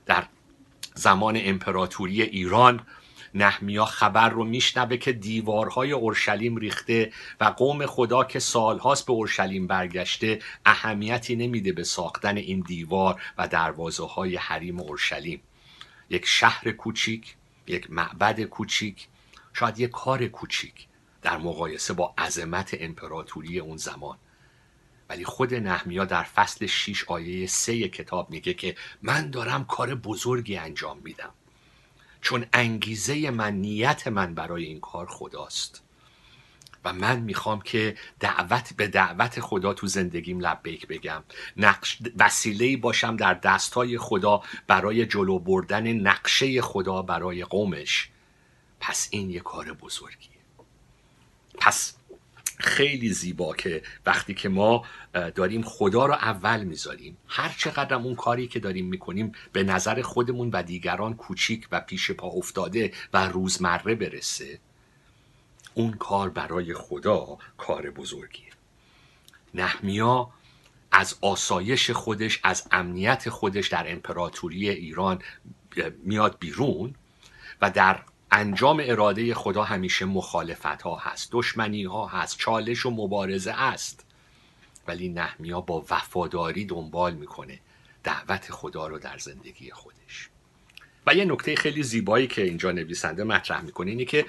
در 0.07 0.27
زمان 0.95 1.39
امپراتوری 1.41 2.23
ایران 2.23 2.87
نحمیا 3.35 3.85
خبر 3.85 4.29
رو 4.29 4.45
میشنوه 4.45 4.97
که 4.97 5.13
دیوارهای 5.13 5.93
اورشلیم 5.93 6.57
ریخته 6.57 7.13
و 7.41 7.45
قوم 7.45 7.87
خدا 7.87 8.25
که 8.25 8.39
سالهاست 8.39 9.07
به 9.07 9.13
اورشلیم 9.13 9.67
برگشته 9.67 10.39
اهمیتی 10.67 11.37
نمیده 11.37 11.73
به 11.73 11.85
ساختن 11.85 12.37
این 12.37 12.61
دیوار 12.61 13.23
و 13.39 13.49
دروازه 13.49 14.07
های 14.07 14.37
حریم 14.37 14.81
اورشلیم. 14.81 15.41
یک 16.11 16.27
شهر 16.27 16.71
کوچیک 16.71 17.35
یک 17.67 17.91
معبد 17.91 18.41
کوچیک 18.41 19.09
شاید 19.53 19.81
یک 19.81 19.91
کار 19.91 20.27
کوچیک 20.27 20.87
در 21.23 21.37
مقایسه 21.37 21.95
با 21.95 22.15
عظمت 22.19 22.77
امپراتوری 22.81 23.59
اون 23.59 23.77
زمان. 23.77 24.19
ولی 25.09 25.25
خود 25.25 25.55
نحمیا 25.55 26.05
در 26.05 26.23
فصل 26.23 26.67
6 26.67 27.05
آیه 27.05 27.47
3 27.47 27.89
کتاب 27.89 28.31
میگه 28.31 28.55
که 28.55 28.77
من 29.03 29.31
دارم 29.31 29.65
کار 29.65 29.95
بزرگی 29.95 30.57
انجام 30.57 30.99
میدم. 31.05 31.33
چون 32.21 32.47
انگیزه 32.53 33.31
من 33.31 33.55
نیت 33.55 34.09
من 34.09 34.35
برای 34.35 34.65
این 34.65 34.81
کار 34.81 35.07
خداست. 35.07 35.83
و 36.85 36.93
من 36.93 37.21
می‌خوام 37.21 37.61
که 37.61 37.97
دعوت 38.21 38.73
به 38.77 38.89
دعوت 38.89 39.41
خدا 39.41 39.75
تو 39.75 39.87
زندگیم 39.87 40.41
لبیک 40.41 40.87
بگم. 40.87 41.23
نقش 41.57 41.99
وسیله 42.19 42.77
باشم 42.77 43.17
در 43.17 43.35
دستای 43.35 43.99
خدا 43.99 44.43
برای 44.67 45.07
جلو 45.07 45.39
بردن 45.39 45.93
نقشه 45.93 46.63
خدا 46.63 47.03
برای 47.03 47.45
قومش. 47.45 48.11
پس 48.81 49.09
این 49.11 49.31
یه 49.31 49.41
کار 49.41 49.73
بزرگیه. 49.73 50.31
پس 51.59 51.97
خیلی 52.59 53.13
زیبا 53.13 53.55
که 53.55 53.83
وقتی 54.07 54.35
که 54.35 54.49
ما 54.49 54.85
داریم 55.35 55.63
خدا 55.63 56.07
رو 56.07 56.13
اول 56.15 56.65
می‌ذاریم 56.65 57.17
هر 57.29 57.55
چقدر 57.59 57.95
اون 57.95 58.15
کاری 58.15 58.49
که 58.49 58.61
داریم 58.61 58.87
می‌کنیم 58.87 59.33
به 59.53 59.63
نظر 59.63 60.03
خودمون 60.03 60.51
و 60.51 60.63
دیگران 60.63 61.15
کوچیک 61.15 61.69
و 61.73 61.81
پیش 61.81 62.11
پا 62.11 62.29
افتاده 62.29 62.93
و 63.13 63.29
روزمره 63.29 63.95
برسه 63.95 64.59
اون 65.75 65.93
کار 65.93 66.31
برای 66.31 66.75
خدا 66.75 67.39
کار 67.59 67.91
بزرگیه. 67.91 68.51
نحمیا 69.55 70.31
از 70.93 71.15
آسایش 71.21 71.91
خودش 71.91 72.41
از 72.43 72.69
امنیت 72.71 73.29
خودش 73.29 73.69
در 73.69 73.93
امپراتوری 73.93 74.69
ایران 74.69 75.23
میاد 76.05 76.37
بیرون 76.41 76.95
و 77.61 77.71
در 77.71 78.03
انجام 78.31 78.83
اراده 78.85 79.35
خدا 79.35 79.63
همیشه 79.63 80.05
مخالفت 80.05 80.83
ها 80.83 80.97
هست. 80.97 81.29
دشمنی 81.33 81.85
ها 81.85 82.07
هست. 82.07 82.39
چالش 82.39 82.87
و 82.87 82.91
مبارزه 82.91 83.53
است. 83.53 84.07
ولی 84.89 85.09
نحمیا 85.09 85.61
با 85.61 85.85
وفاداری 85.91 86.65
دنبال 86.65 87.15
می‌کنه 87.15 87.61
دعوت 88.05 88.53
خدا 88.53 88.87
رو 88.87 88.99
در 88.99 89.19
زندگی 89.19 89.71
خودش. 89.71 90.31
و 91.07 91.15
یه 91.15 91.25
نکته 91.25 91.57
خیلی 91.57 91.83
زیبایی 91.83 92.27
که 92.27 92.43
اینجا 92.43 92.73
نویسنده 92.73 93.25
مطرح 93.25 93.61
می‌کنه 93.61 93.91
اینه 93.91 94.05
که 94.05 94.27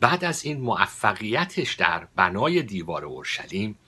بعد 0.00 0.24
از 0.24 0.44
این 0.44 0.60
موفقیتش 0.60 1.74
در 1.74 2.08
بنای 2.16 2.62
دیوار 2.62 3.04
اورشلیم 3.04 3.78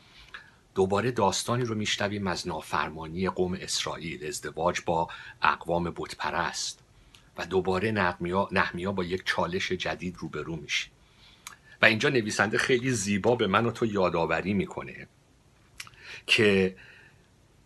دوباره 0.75 1.11
داستانی 1.11 1.65
رو 1.65 1.75
میشنویم 1.75 2.27
از 2.27 2.49
نافرمانی 2.49 3.29
قوم 3.29 3.59
اسرائیل. 3.61 4.27
ازدواج 4.27 4.81
با 4.87 5.09
اقوام 5.43 5.85
بتپرست. 5.97 6.82
و 7.37 7.47
دوباره 7.47 7.91
نحمیا, 8.51 8.93
با 8.93 9.05
یک 9.05 9.23
چالش 9.25 9.73
جدید 9.73 10.17
روبرو 10.19 10.57
میشه. 10.57 10.89
و 11.83 11.87
اینجا 11.87 12.09
نویسنده 12.09 12.59
خیلی 12.59 12.91
زیبا 12.91 13.37
به 13.37 13.47
من 13.47 13.67
و 13.67 13.71
تو 13.71 13.87
یادآوری 13.87 14.55
می‌کنه 14.55 15.07
که 16.27 16.77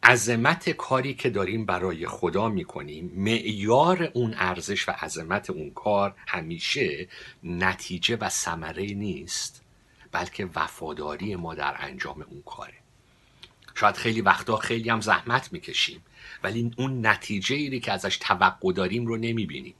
عظمت 0.02 0.70
کاری 0.70 1.14
که 1.14 1.30
داریم 1.30 1.64
برای 1.66 2.06
خدا 2.06 2.48
می‌کنیم 2.48 3.12
معیار 3.16 4.10
اون 4.14 4.34
ارزش 4.38 4.88
و 4.88 4.92
عظمت 4.92 5.50
اون 5.50 5.70
کار 5.70 6.14
همیشه 6.26 7.08
نتیجه 7.42 8.16
و 8.16 8.28
ثمره 8.28 8.86
نیست 8.86 9.62
بلکه 10.12 10.48
وفاداری 10.54 11.36
ما 11.36 11.54
در 11.54 11.76
انجام 11.78 12.22
اون 12.22 12.42
کاره. 12.46 12.74
شاید 13.74 13.96
خیلی 13.96 14.20
وقتا 14.20 14.56
خیلی 14.56 14.90
هم 14.90 15.00
زحمت 15.00 15.52
می‌کشیم. 15.52 16.02
ولی 16.46 16.70
اون 16.76 17.06
نتیجه 17.06 17.56
ای 17.56 17.80
که 17.80 17.92
ازش 17.92 18.16
توقع 18.16 18.72
داریم 18.72 19.06
رو 19.06 19.16
نمی‌بینیم. 19.16 19.74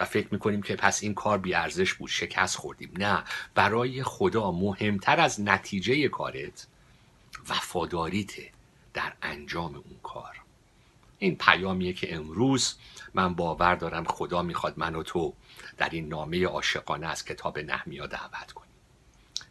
و 0.00 0.04
فکر 0.04 0.28
می‌کنیم 0.30 0.62
که 0.62 0.76
پس 0.76 1.02
این 1.02 1.14
کار 1.14 1.38
بیارزش 1.38 1.94
بود 1.94 2.10
شکست 2.10 2.56
خوردیم. 2.56 2.92
نه 2.98 3.24
برای 3.54 4.02
خدا 4.02 4.50
مهمتر 4.50 5.20
از 5.20 5.40
نتیجه 5.40 6.08
کارت 6.08 6.66
وفاداریته 7.48 8.50
در 8.94 9.12
انجام 9.22 9.74
اون 9.74 9.98
کار. 10.02 10.36
این 11.18 11.36
پیامیه 11.36 11.92
که 11.92 12.14
امروز 12.14 12.74
من 13.14 13.34
باور 13.34 13.74
دارم 13.74 14.04
خدا 14.04 14.42
می‌خواد 14.42 14.74
من 14.76 14.94
و 14.94 15.02
تو 15.02 15.34
در 15.76 15.88
این 15.88 16.08
نامه 16.08 16.46
عاشقانه 16.46 17.06
از 17.06 17.24
کتاب 17.24 17.58
نحمیا 17.58 18.06
دعوت 18.06 18.52
کنیم. 18.52 18.63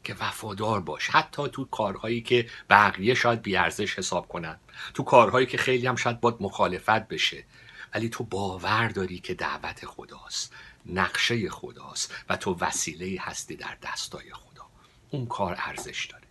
که 0.04 0.14
وفادار 0.14 0.80
باش. 0.82 1.10
حتی 1.10 1.50
تو 1.50 1.66
کارهایی 1.66 2.22
که 2.22 2.50
بقیه 2.70 3.14
شاید 3.14 3.42
بیارزش 3.42 4.00
حساب 4.00 4.28
کنن. 4.28 4.60
تو 4.94 5.04
کارهایی 5.04 5.48
که 5.48 5.58
خیلی 5.58 5.88
هم 5.88 5.96
شاید 5.96 6.20
باد 6.20 6.38
مخالفت 6.40 7.08
بشه. 7.08 7.46
ولی 7.94 8.10
تو 8.10 8.24
باور 8.24 8.88
داری 8.88 9.20
که 9.20 9.34
دعوت 9.34 9.86
خداست 9.86 10.54
نقشه 10.86 11.50
خداست 11.50 12.16
و 12.30 12.38
تو 12.38 12.58
وسیله 12.60 13.22
هستی 13.22 13.56
در 13.56 13.78
دستای 13.82 14.34
خدا. 14.34 14.66
اون 15.10 15.26
کار 15.26 15.56
ارزش 15.60 16.06
داره. 16.06 16.28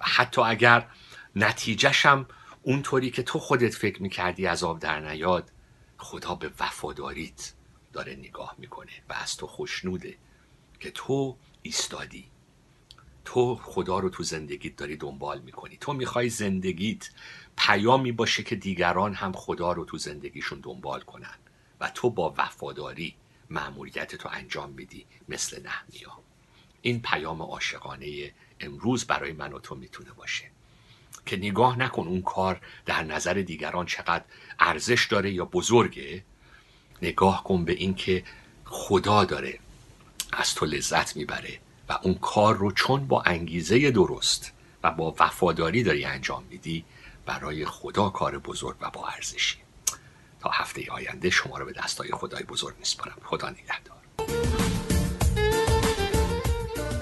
و 0.00 0.04
حتی 0.04 0.40
اگر 0.40 0.86
نتیجهش 1.36 2.06
هم 2.06 2.26
اونطوری 2.62 3.10
که 3.10 3.22
تو 3.22 3.38
خودت 3.38 3.74
فکر 3.74 4.02
می‌کردی 4.02 4.48
آب 4.48 4.78
در 4.78 5.00
نیاد 5.00 5.50
خدا 5.98 6.34
به 6.34 6.50
وفاداریت 6.60 7.52
داره 7.92 8.16
نگاه 8.16 8.54
می‌کنه 8.58 8.92
و 9.08 9.12
از 9.12 9.36
تو 9.36 9.46
خوشنوده 9.46 10.18
که 10.80 10.90
تو 10.90 11.36
ایستادی. 11.62 12.30
تو 13.30 13.60
خدا 13.62 13.98
رو 13.98 14.08
تو 14.08 14.22
زندگیت 14.22 14.76
داری 14.76 14.96
دنبال 14.96 15.40
می‌کنی. 15.40 15.76
تو 15.80 15.92
می‌خوای 15.92 16.28
زندگیت 16.28 17.10
پیامی 17.56 18.12
باشه 18.12 18.42
که 18.42 18.56
دیگران 18.56 19.14
هم 19.14 19.32
خدا 19.32 19.72
رو 19.72 19.84
تو 19.84 19.98
زندگیشون 19.98 20.60
دنبال 20.60 21.00
کنن 21.00 21.34
و 21.80 21.90
تو 21.94 22.10
با 22.10 22.34
وفاداری 22.38 23.14
مأموریتتو 23.50 24.28
انجام 24.32 24.70
میدی 24.70 25.06
مثل 25.28 25.62
نحمیا 25.62 26.18
این 26.82 27.02
پیام 27.02 27.42
عاشقانه 27.42 28.32
امروز 28.60 29.04
برای 29.04 29.32
من 29.32 29.52
و 29.52 29.58
تو 29.58 29.74
می‌تونه 29.74 30.10
باشه. 30.12 30.44
که 31.26 31.36
نگاه 31.36 31.78
نکن 31.78 32.06
اون 32.06 32.22
کار 32.22 32.60
در 32.86 33.02
نظر 33.04 33.34
دیگران 33.34 33.86
چقدر 33.86 34.24
ارزش 34.58 35.06
داره 35.06 35.32
یا 35.32 35.44
بزرگه. 35.44 36.24
نگاه 37.02 37.44
کن 37.44 37.64
به 37.64 37.72
این 37.72 37.94
که 37.94 38.24
خدا 38.64 39.24
داره 39.24 39.58
از 40.32 40.54
تو 40.54 40.66
لذت 40.66 41.16
می‌بره. 41.16 41.58
و 41.88 41.98
اون 42.02 42.14
کار 42.14 42.56
رو 42.56 42.72
چون 42.72 43.06
با 43.06 43.22
انگیزه 43.22 43.90
درست 43.90 44.52
و 44.82 44.90
با 44.90 45.14
وفاداری 45.18 45.82
داری 45.82 46.04
انجام 46.04 46.44
میدی 46.50 46.84
برای 47.26 47.64
خدا 47.64 48.08
کار 48.08 48.38
بزرگ 48.38 48.76
و 48.80 48.90
با 48.90 49.06
ارزشی. 49.06 49.56
تا 50.40 50.50
هفته 50.50 50.82
آینده 50.90 51.30
شما 51.30 51.58
رو 51.58 51.66
به 51.66 51.72
دستای 51.72 52.10
خدای 52.12 52.42
بزرگ 52.42 52.74
میسپارم. 52.78 53.16
خدا 53.24 53.50
نگهدار. 53.50 53.98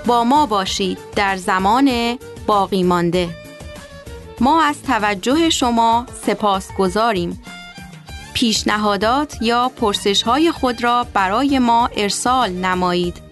با 0.07 0.25
ما 0.25 0.47
باشید 0.47 0.99
در 1.17 1.37
زمان 1.37 2.19
باقی 2.47 2.83
مانده. 2.83 3.29
ما 4.41 4.63
از 4.63 4.83
توجه 4.83 5.51
شما 5.51 6.07
سپاس 6.27 6.73
گذاریم 6.79 7.43
پیشنهادات 8.35 9.43
یا 9.43 9.69
پرسش 9.69 10.23
های 10.23 10.53
خود 10.53 10.85
را 10.85 11.07
برای 11.15 11.59
ما 11.59 11.87
ارسال 11.87 12.51
نمایید. 12.51 13.26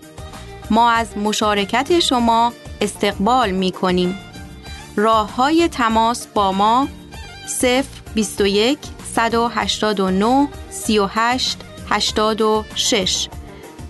ما 0.71 0.91
از 0.91 1.19
مشارکت 1.19 2.01
شما 2.01 2.53
استقبال 2.81 3.51
می 3.51 3.73
کنیم 3.73 4.19
راه 4.97 5.35
های 5.35 5.69
تماس 5.69 6.27
با 6.27 6.53
ما 6.53 6.89
021 8.15 8.79
189 9.15 10.49
38 10.71 11.59
86 11.91 13.29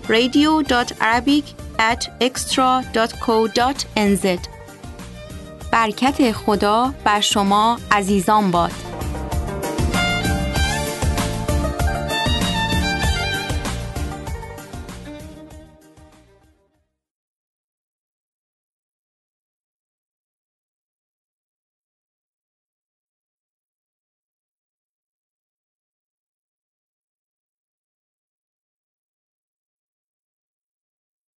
radio.arabic 0.09 1.45
at 1.79 2.09
extra.co.nz 2.21 4.39
برکت 5.73 6.33
خدا 6.33 6.95
بر 7.05 7.21
شما 7.21 7.79
عزیزان 7.91 8.51
باد. 8.51 8.73